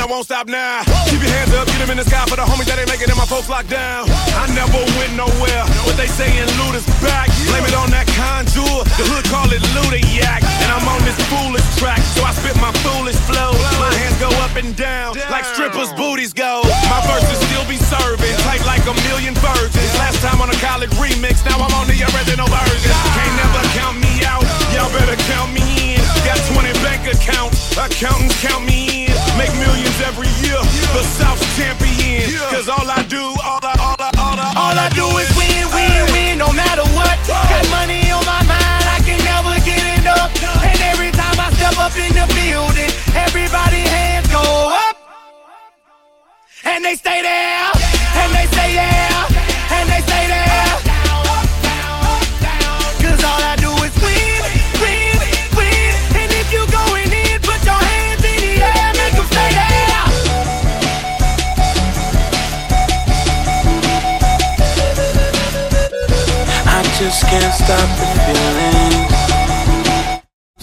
won't 0.09 0.25
stop 0.25 0.49
now. 0.49 0.81
Keep 1.13 1.21
your 1.21 1.33
hands 1.37 1.53
up, 1.53 1.69
get 1.69 1.79
them 1.85 1.93
in 1.93 2.01
the 2.01 2.09
sky 2.09 2.25
for 2.25 2.41
the 2.41 2.47
homies 2.49 2.65
that 2.73 2.81
ain't 2.81 2.89
making 2.89 3.13
it, 3.13 3.17
my 3.17 3.29
folks 3.29 3.49
locked 3.53 3.69
down. 3.69 4.09
I 4.33 4.49
never 4.57 4.81
went 4.97 5.13
nowhere. 5.15 5.65
What 5.85 6.01
they 6.01 6.09
saying, 6.09 6.49
Luda's 6.57 6.89
back. 7.05 7.29
Blame 7.53 7.69
it 7.69 7.77
on 7.77 7.93
that 7.93 8.09
contour. 8.17 8.89
The 8.97 9.05
hood 9.05 9.29
call 9.29 9.47
it 9.53 9.61
Luda 9.77 10.01
Yak. 10.17 10.41
And 10.65 10.69
I'm 10.73 10.87
on 10.89 11.05
this 11.05 11.17
foolish 11.29 11.65
track, 11.77 12.01
so 12.17 12.25
I 12.25 12.33
spit 12.33 12.57
my 12.57 12.73
foolish 12.81 13.21
flow. 13.29 13.53
My 13.77 13.93
hands 13.93 14.17
go 14.17 14.33
up 14.41 14.57
and 14.57 14.73
down 14.73 15.15
like 15.29 15.45
strippers' 15.45 15.93
booties 15.93 16.33
go. 16.33 16.65
My 16.89 17.01
verses 17.05 17.37
still 17.45 17.69
be 17.69 17.77
serving, 17.77 18.33
tight 18.49 18.65
like 18.65 18.83
a 18.89 18.97
million 19.13 19.37
virgins. 19.37 19.93
Last 20.01 20.25
time 20.25 20.41
on 20.41 20.49
a 20.49 20.59
Khaled 20.59 20.91
remix, 20.97 21.45
now 21.45 21.61
I'm 21.61 21.75
on 21.77 21.87
the 21.87 22.01
original 22.17 22.49
version. 22.49 22.93
Can't 23.13 23.35
never 23.37 23.63
count 23.77 23.97
me 24.01 24.25
out, 24.25 24.45
y'all 24.73 24.89
better 24.89 25.19
count 25.29 25.53
me 25.53 25.63
in. 25.85 25.88
Got 26.25 26.39
20 26.53 26.73
bank 26.85 27.03
accounts, 27.09 27.77
accountants 27.77 28.37
count 28.43 28.65
me 28.65 29.07
in. 29.07 29.13
Make 29.37 29.53
millions 29.57 29.99
every 30.05 30.29
year, 30.45 30.59
the 30.97 31.03
South's 31.17 31.45
champion. 31.57 32.29
Cause 32.53 32.69
all 32.69 32.89
I 32.89 33.03
do, 33.09 33.23
all 33.45 33.63
I, 33.63 33.75
all 33.81 33.97
I, 33.99 34.11
all 34.19 34.39
I, 34.39 34.49
All 34.57 34.77
I 34.77 34.89
do 34.93 35.07
is 35.23 35.31
win, 35.39 35.65
win, 35.73 36.03
win, 36.13 36.33
no 36.39 36.51
matter 36.53 36.85
what. 36.97 37.17
Got 37.29 37.65
money 37.71 38.11
on 38.11 38.25
my 38.27 38.43
mind, 38.45 38.85
I 38.89 38.99
can 39.05 39.21
never 39.25 39.55
get 39.65 39.83
enough. 40.01 40.31
And 40.65 40.79
every 40.93 41.11
time 41.13 41.39
I 41.39 41.49
step 41.57 41.77
up 41.79 41.95
in 41.97 42.13
the 42.13 42.27
building, 42.35 42.91
everybody 43.17 43.83
hands 43.89 44.29
go 44.29 44.43
up. 44.43 44.97
And 46.65 46.85
they 46.85 46.95
stay 46.97 47.23
there, 47.23 47.71
and 48.21 48.31
they 48.35 48.47
say 48.57 48.75
yeah, 48.75 49.18
can't 67.31 67.53
stop 67.53 67.89
the 68.01 68.07
feelings. 68.25 69.17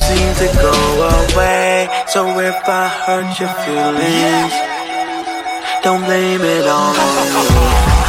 Seem 0.05 0.30
to 0.41 0.47
go 0.66 0.74
away. 1.22 1.88
So 2.07 2.22
if 2.39 2.57
I 2.68 2.88
hurt 3.05 3.39
your 3.39 3.53
feelings, 3.63 4.53
don't 5.84 6.03
blame 6.05 6.41
it 6.41 6.66
on 6.66 6.93
me. 7.34 7.66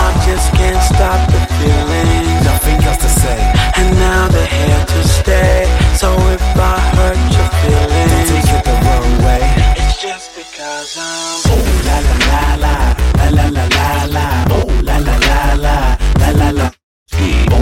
I 0.06 0.08
just 0.26 0.48
can't 0.58 0.82
stop 0.92 1.20
the 1.32 1.40
feelings. 1.58 2.44
Nothing 2.48 2.78
else 2.88 3.00
to 3.04 3.10
say. 3.22 3.40
And 3.76 3.88
now 3.96 4.28
they're 4.28 4.52
here 4.58 4.84
to 4.94 5.00
stay. 5.20 5.58
So 6.00 6.08
if 6.36 6.44
I 6.56 6.76
hurt 6.96 7.20
your 7.36 7.50
feelings, 7.60 8.10
don't 8.10 8.28
take 8.32 8.50
it 8.56 8.62
the 8.68 8.76
wrong 8.84 9.12
way. 9.26 9.42
It's 9.80 10.00
just 10.00 10.28
because 10.40 10.96
I'm. 10.96 11.40
Oh 11.52 11.64
la 11.88 11.98
la 12.08 12.16
la 12.32 12.44
la 12.64 12.76
la 13.18 13.36
la 13.36 13.46
la 13.56 13.64
la 13.76 13.88
la. 14.16 14.26
Oh, 14.56 14.68
la 14.88 14.96
la 15.06 15.16
la 15.28 15.40
la 15.64 15.76
la 16.20 16.30
la 16.30 16.50
la. 16.50 16.66
La 17.10 17.20
la 17.20 17.30
la 17.30 17.50
la 17.50 17.55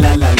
la 0.00 0.14
la. 0.14 0.30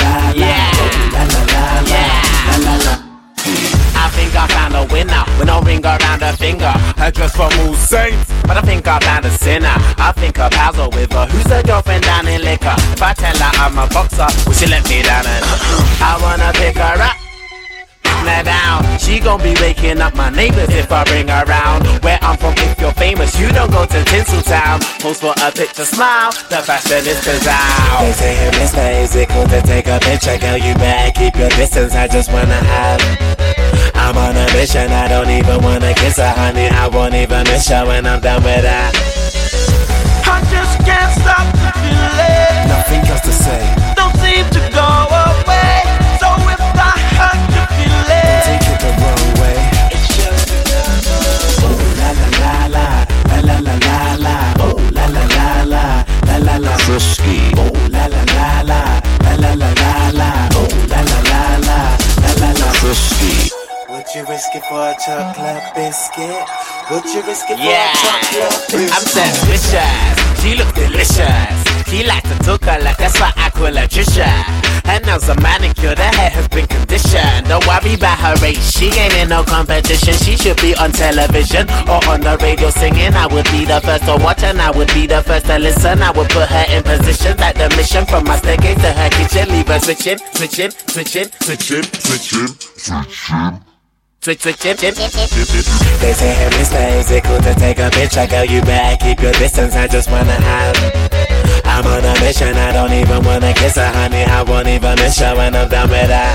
I 4.02 4.08
think 4.16 4.34
I 4.34 4.46
found 4.48 4.74
a 4.74 4.84
winner 4.92 5.24
with 5.38 5.46
no 5.46 5.60
ring 5.60 5.84
around 5.84 6.22
her 6.22 6.32
finger. 6.32 6.72
I 6.96 7.10
just 7.10 7.36
from 7.36 7.52
saints, 7.74 8.32
but 8.42 8.56
I 8.56 8.62
think 8.62 8.86
I 8.86 8.98
found 9.00 9.24
a 9.24 9.30
sinner. 9.30 9.74
I 9.98 10.12
think 10.16 10.38
a 10.38 10.48
puzzle 10.50 10.90
with 10.90 11.12
her. 11.12 11.26
Who's 11.26 11.46
her 11.46 11.62
girlfriend 11.62 12.04
down 12.04 12.26
in 12.28 12.42
liquor? 12.42 12.74
If 12.92 13.02
I 13.02 13.12
tell 13.12 13.36
her 13.36 13.52
I'm 13.60 13.78
a 13.78 13.86
boxer, 13.88 14.26
will 14.46 14.54
she 14.54 14.66
let 14.66 14.88
me 14.88 15.02
down? 15.02 15.26
And 15.26 15.44
I 16.00 16.18
wanna 16.20 16.52
pick 16.54 16.76
her 16.76 17.02
up. 17.02 17.29
Now 18.24 18.42
down, 18.42 18.98
she 18.98 19.18
gon' 19.20 19.42
be 19.42 19.54
waking 19.60 20.00
up 20.00 20.14
my 20.14 20.30
neighbors 20.30 20.68
if 20.70 20.92
I 20.92 21.04
bring 21.04 21.28
her 21.28 21.44
round. 21.44 21.86
Where 22.04 22.18
I'm 22.22 22.36
from, 22.36 22.54
if 22.56 22.80
you're 22.80 22.92
famous, 22.92 23.38
you 23.38 23.48
don't 23.48 23.70
go 23.70 23.86
to 23.86 24.00
Tinseltown. 24.04 24.80
Post 25.00 25.20
for 25.20 25.34
a 25.42 25.50
picture, 25.50 25.84
smile. 25.84 26.30
The 26.48 26.62
fashion 26.62 27.06
is 27.06 27.46
out. 27.46 28.00
They 28.00 28.12
say, 28.12 28.34
hey, 28.34 28.50
mister, 28.58 28.80
is 28.80 29.16
it 29.16 29.28
cool 29.28 29.46
to 29.46 29.60
take 29.62 29.86
a 29.86 29.98
picture? 30.00 30.38
Girl, 30.38 30.56
you 30.56 30.74
better 30.74 31.12
keep 31.18 31.34
your 31.36 31.48
distance. 31.50 31.94
I 31.94 32.08
just 32.08 32.30
wanna 32.32 32.54
have. 32.54 33.00
I'm 33.94 34.16
on 34.16 34.36
a 34.36 34.46
mission. 34.52 34.90
I 34.90 35.08
don't 35.08 35.30
even 35.30 35.62
wanna 35.62 35.94
kiss 35.94 36.16
her, 36.16 36.28
honey. 36.30 36.68
I 36.68 36.88
won't 36.88 37.14
even 37.14 37.44
miss 37.44 37.68
her 37.68 37.86
when 37.86 38.06
I'm 38.06 38.20
done 38.20 38.42
with 38.42 38.62
that. 38.62 38.92
I 40.26 40.40
just 40.50 40.78
can't 40.84 41.12
stop 41.20 41.46
the 41.56 41.70
feeling. 41.80 42.68
Nothing 42.68 43.10
else 43.10 43.20
to 43.22 43.32
say. 43.32 43.79
La 56.44 56.56
la 56.58 56.76
frisky 56.78 57.52
oh 57.56 57.70
la 57.90 58.06
la 58.06 58.22
la 58.36 58.62
la 58.70 58.80
la 59.24 59.32
la 59.36 59.54
la 59.54 59.70
la 59.80 60.10
la 60.20 60.48
oh 60.56 60.68
la 60.88 61.00
la 61.10 61.18
la 61.30 61.40
la 61.68 61.78
la 62.22 62.30
la 62.40 62.50
la 62.60 62.68
frisky. 62.80 63.50
Would 63.90 64.06
you 64.14 64.24
risk 64.26 64.54
it 64.54 64.62
for 64.68 64.80
a 64.80 64.94
chocolate 65.04 65.62
biscuit? 65.74 66.44
Would 66.90 67.04
you 67.14 67.22
risk 67.26 67.50
it 67.50 67.58
Yeah, 67.58 67.92
for 67.94 68.08
a 68.08 68.20
chocolate 68.32 68.66
biscuit? 68.70 68.96
I'm 68.96 69.06
suspicious. 69.06 70.42
She 70.42 70.54
look 70.56 70.72
delicious. 70.74 71.54
She 71.88 72.04
likes 72.04 72.28
to 72.30 72.36
talk 72.44 72.62
a 72.66 72.82
lot, 72.84 72.96
that's 72.98 73.18
why 73.20 73.32
I 73.36 73.50
call 73.50 73.74
her 73.74 73.86
Trisha. 73.86 74.30
Her 74.90 74.98
nails 75.06 75.28
are 75.28 75.40
manicured, 75.40 75.98
her 75.98 76.14
hair 76.18 76.30
has 76.30 76.48
been 76.48 76.66
conditioned. 76.66 77.46
Don't 77.46 77.64
worry 77.64 77.94
about 77.94 78.18
her 78.18 78.34
race, 78.42 78.74
she 78.74 78.86
ain't 78.90 79.14
in 79.14 79.28
no 79.28 79.44
competition. 79.44 80.14
She 80.14 80.36
should 80.36 80.60
be 80.60 80.74
on 80.74 80.90
television 80.90 81.70
or 81.86 82.02
on 82.10 82.20
the 82.26 82.36
radio 82.42 82.70
singing. 82.70 83.14
I 83.14 83.26
would 83.30 83.46
be 83.54 83.64
the 83.64 83.80
first 83.86 84.02
to 84.10 84.18
watch 84.18 84.42
and 84.42 84.60
I 84.60 84.72
would 84.72 84.92
be 84.92 85.06
the 85.06 85.22
first 85.22 85.46
to 85.46 85.60
listen. 85.60 86.02
I 86.02 86.10
would 86.10 86.28
put 86.30 86.48
her 86.48 86.66
in 86.74 86.82
position 86.82 87.36
like 87.38 87.54
the 87.54 87.70
mission 87.76 88.04
from 88.04 88.24
my 88.24 88.36
staircase 88.38 88.82
to 88.82 88.90
her 88.90 89.10
kitchen. 89.10 89.48
Leave 89.54 89.68
her 89.68 89.78
switching, 89.78 90.18
switching, 90.34 90.70
switching, 90.90 91.30
switching, 91.38 91.84
switching, 92.02 92.48
switching. 92.82 93.62
They 96.02 96.12
say, 96.12 96.34
hey, 96.34 96.50
mister, 96.58 96.82
is 96.98 97.10
it 97.10 97.24
cool 97.24 97.38
to 97.38 97.54
take 97.54 97.78
a 97.78 97.88
picture? 97.90 98.26
Girl, 98.26 98.44
you 98.44 98.60
better 98.62 98.96
keep 99.02 99.22
your 99.22 99.32
distance, 99.32 99.74
I 99.76 99.86
just 99.86 100.10
wanna 100.10 100.34
have. 100.34 100.76
I'm 101.64 101.86
on 101.86 102.04
a 102.04 102.12
mission, 102.20 102.54
I 102.54 102.72
don't 102.72 102.92
even 102.92 103.24
wanna 103.24 103.54
kiss 103.54 103.76
her. 103.76 103.89
I 104.40 104.42
won't 104.42 104.66
even 104.68 104.94
miss 104.96 105.18
her 105.18 105.36
when 105.36 105.54
I'm 105.54 105.68
done 105.68 105.90
with 105.90 106.08
her. 106.08 106.32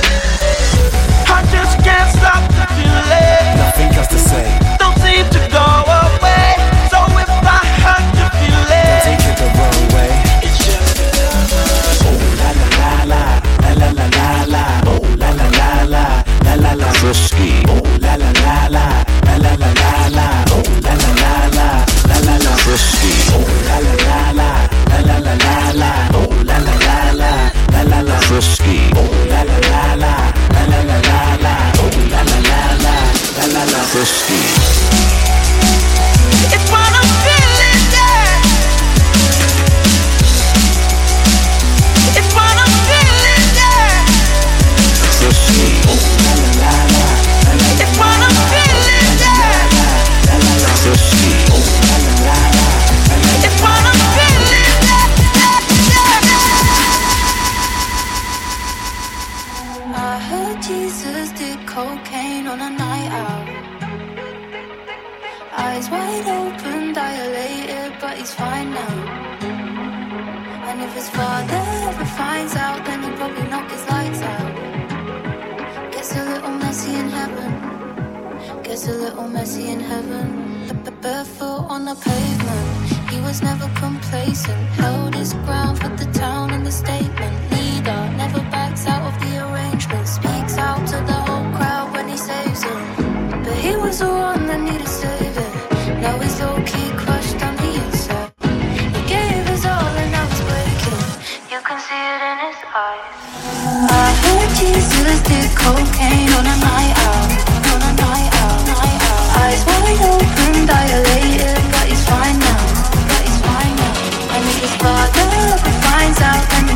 I 1.25 1.41
just 1.49 1.73
can't 1.81 2.05
stop 2.13 2.45
the 2.53 2.65
feeling. 2.77 3.57
Nothing 3.57 3.89
else 3.97 4.09
to 4.13 4.19
say. 4.19 4.45
Don't 4.77 4.93
seem 5.01 5.25
to 5.33 5.41
go 5.49 5.65
away. 5.65 6.53
So 6.93 7.01
if 7.17 7.25
I 7.33 7.65
hurt 7.81 8.05
to 8.21 8.25
feel 8.37 8.61
it, 8.69 9.09
Take 9.09 9.25
it 9.25 9.37
the 9.41 9.49
wrong 9.57 9.81
way. 9.97 10.13
It's 10.45 10.53
just 10.61 11.01
another. 11.01 12.05
Oh, 12.05 12.21
la 12.37 12.49
la 12.61 12.67
la 12.77 12.93
la, 13.09 13.21
la 13.65 13.73
la 13.73 13.89
la 13.97 14.05
la 14.13 14.29
la. 14.53 14.63
Oh, 14.85 15.01
la 15.17 15.29
la 15.33 15.47
la 15.57 15.69
la, 15.89 16.05
la 16.45 16.53
la 16.61 16.71
la. 16.77 16.87
Frisky. 17.01 17.65
Oh, 17.65 17.81
la 18.05 18.13
la 18.21 18.29
la 18.37 18.69
la, 18.69 18.85
la 19.25 19.35
la 19.41 19.53
la 19.57 19.71
la 19.81 19.93
la. 20.13 20.27
Oh, 20.53 20.61
la 20.85 20.93
la 20.93 21.09
la 21.25 21.33
la, 21.57 21.67
la 22.05 22.17
la 22.21 22.35
la. 22.37 22.53
Frisky. 22.61 23.33
Oh, 23.33 23.64
la. 33.65 33.79
Frisky. 33.93 34.41
it's 36.53 36.69
what 36.69 36.84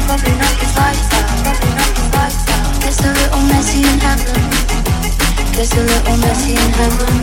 probably 0.09 0.33
knock 0.41 0.57
his 0.57 0.73
his 0.73 0.73
lights 0.73 2.49
out. 2.49 2.65
A 2.99 3.13
little 3.13 3.45
messy 3.45 3.85
in 3.85 3.99
heaven. 4.01 4.41
Gets 5.53 5.77
a 5.77 5.85
little 5.85 6.17
messy 6.17 6.57
in 6.57 6.71
heaven. 6.81 7.13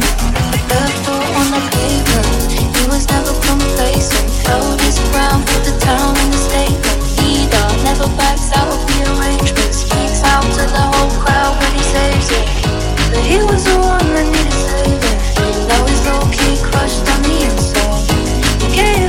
Barefoot 0.71 1.27
on 1.35 1.47
the 1.51 1.63
pavement. 1.75 2.31
He 2.55 2.87
was 2.87 3.03
never 3.11 3.35
complacent. 3.43 4.31
Held 4.47 4.79
his 4.87 5.03
ground 5.11 5.43
for 5.51 5.61
the 5.67 5.75
town 5.83 6.15
and 6.15 6.31
the 6.31 6.39
statement. 6.39 6.99
Leader 7.19 7.67
never 7.83 8.07
backs 8.15 8.55
out 8.55 8.71
of 8.71 8.79
the 8.87 8.99
arrangement. 9.19 9.75
Speaks 9.75 10.23
out 10.23 10.47
to 10.55 10.63
the 10.71 10.85
whole 10.95 11.11
crowd 11.19 11.59
when 11.59 11.73
he 11.75 11.83
saves 11.83 12.31
it. 12.39 12.47
But 13.11 13.27
he 13.27 13.43
was 13.43 13.67
the 13.67 13.83
one 13.83 14.07
that 14.15 14.31
needed 14.31 14.63
saving. 14.71 15.19
Now 15.67 15.83
he's 15.91 16.03
low 16.07 16.23
key 16.31 16.55
crushed 16.63 17.03
on 17.03 17.21
the 17.27 17.51
inside. 17.51 18.07
He 18.71 19.06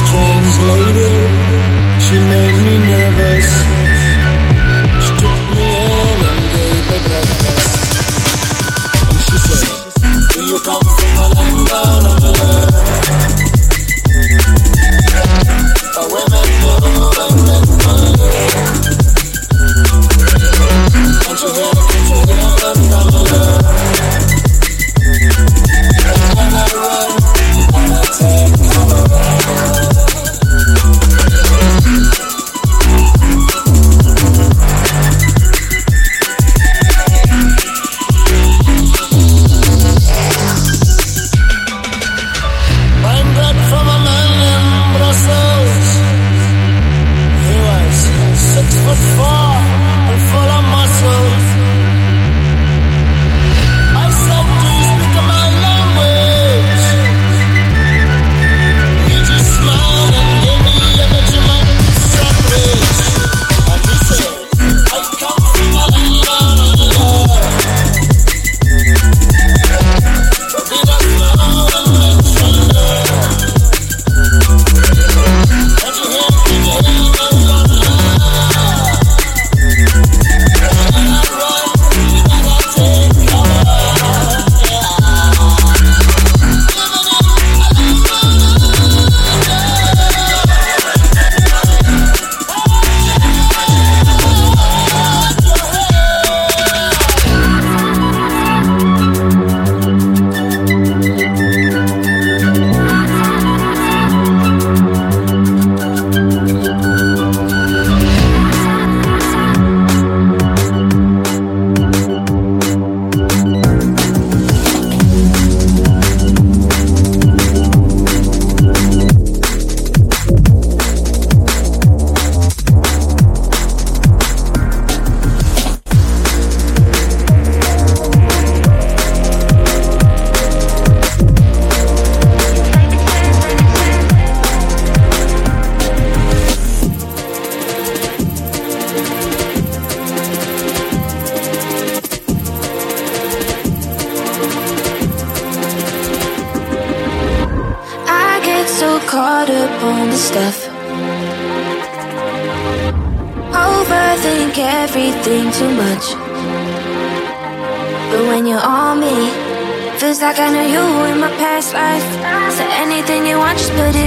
Strange 0.00 0.56
lady 0.70 1.14
She 2.04 2.16
made 2.18 2.58
me 2.66 2.78
nervous 2.90 3.73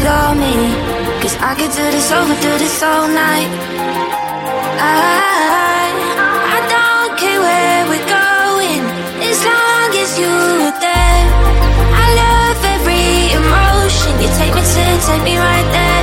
on 0.07 0.39
me. 0.39 0.55
Cause 1.21 1.35
I 1.39 1.53
could 1.59 1.71
do 1.71 1.85
this 1.91 2.11
over, 2.11 2.33
do 2.41 2.53
this 2.57 2.81
all 2.81 3.07
night. 3.07 3.51
I, 4.79 5.91
I 6.55 6.59
don't 6.73 7.11
care 7.19 7.39
where 7.47 7.81
we're 7.91 8.07
going, 8.07 8.81
as 9.29 9.39
long 9.43 9.89
as 10.03 10.11
you 10.19 10.33
are 10.67 10.77
there. 10.79 11.23
I 12.03 12.07
love 12.23 12.59
every 12.75 13.35
emotion. 13.35 14.11
You 14.23 14.29
take 14.39 14.53
me 14.55 14.63
to, 14.63 14.83
take 15.07 15.23
me 15.23 15.35
right 15.37 15.69
there. 15.75 15.96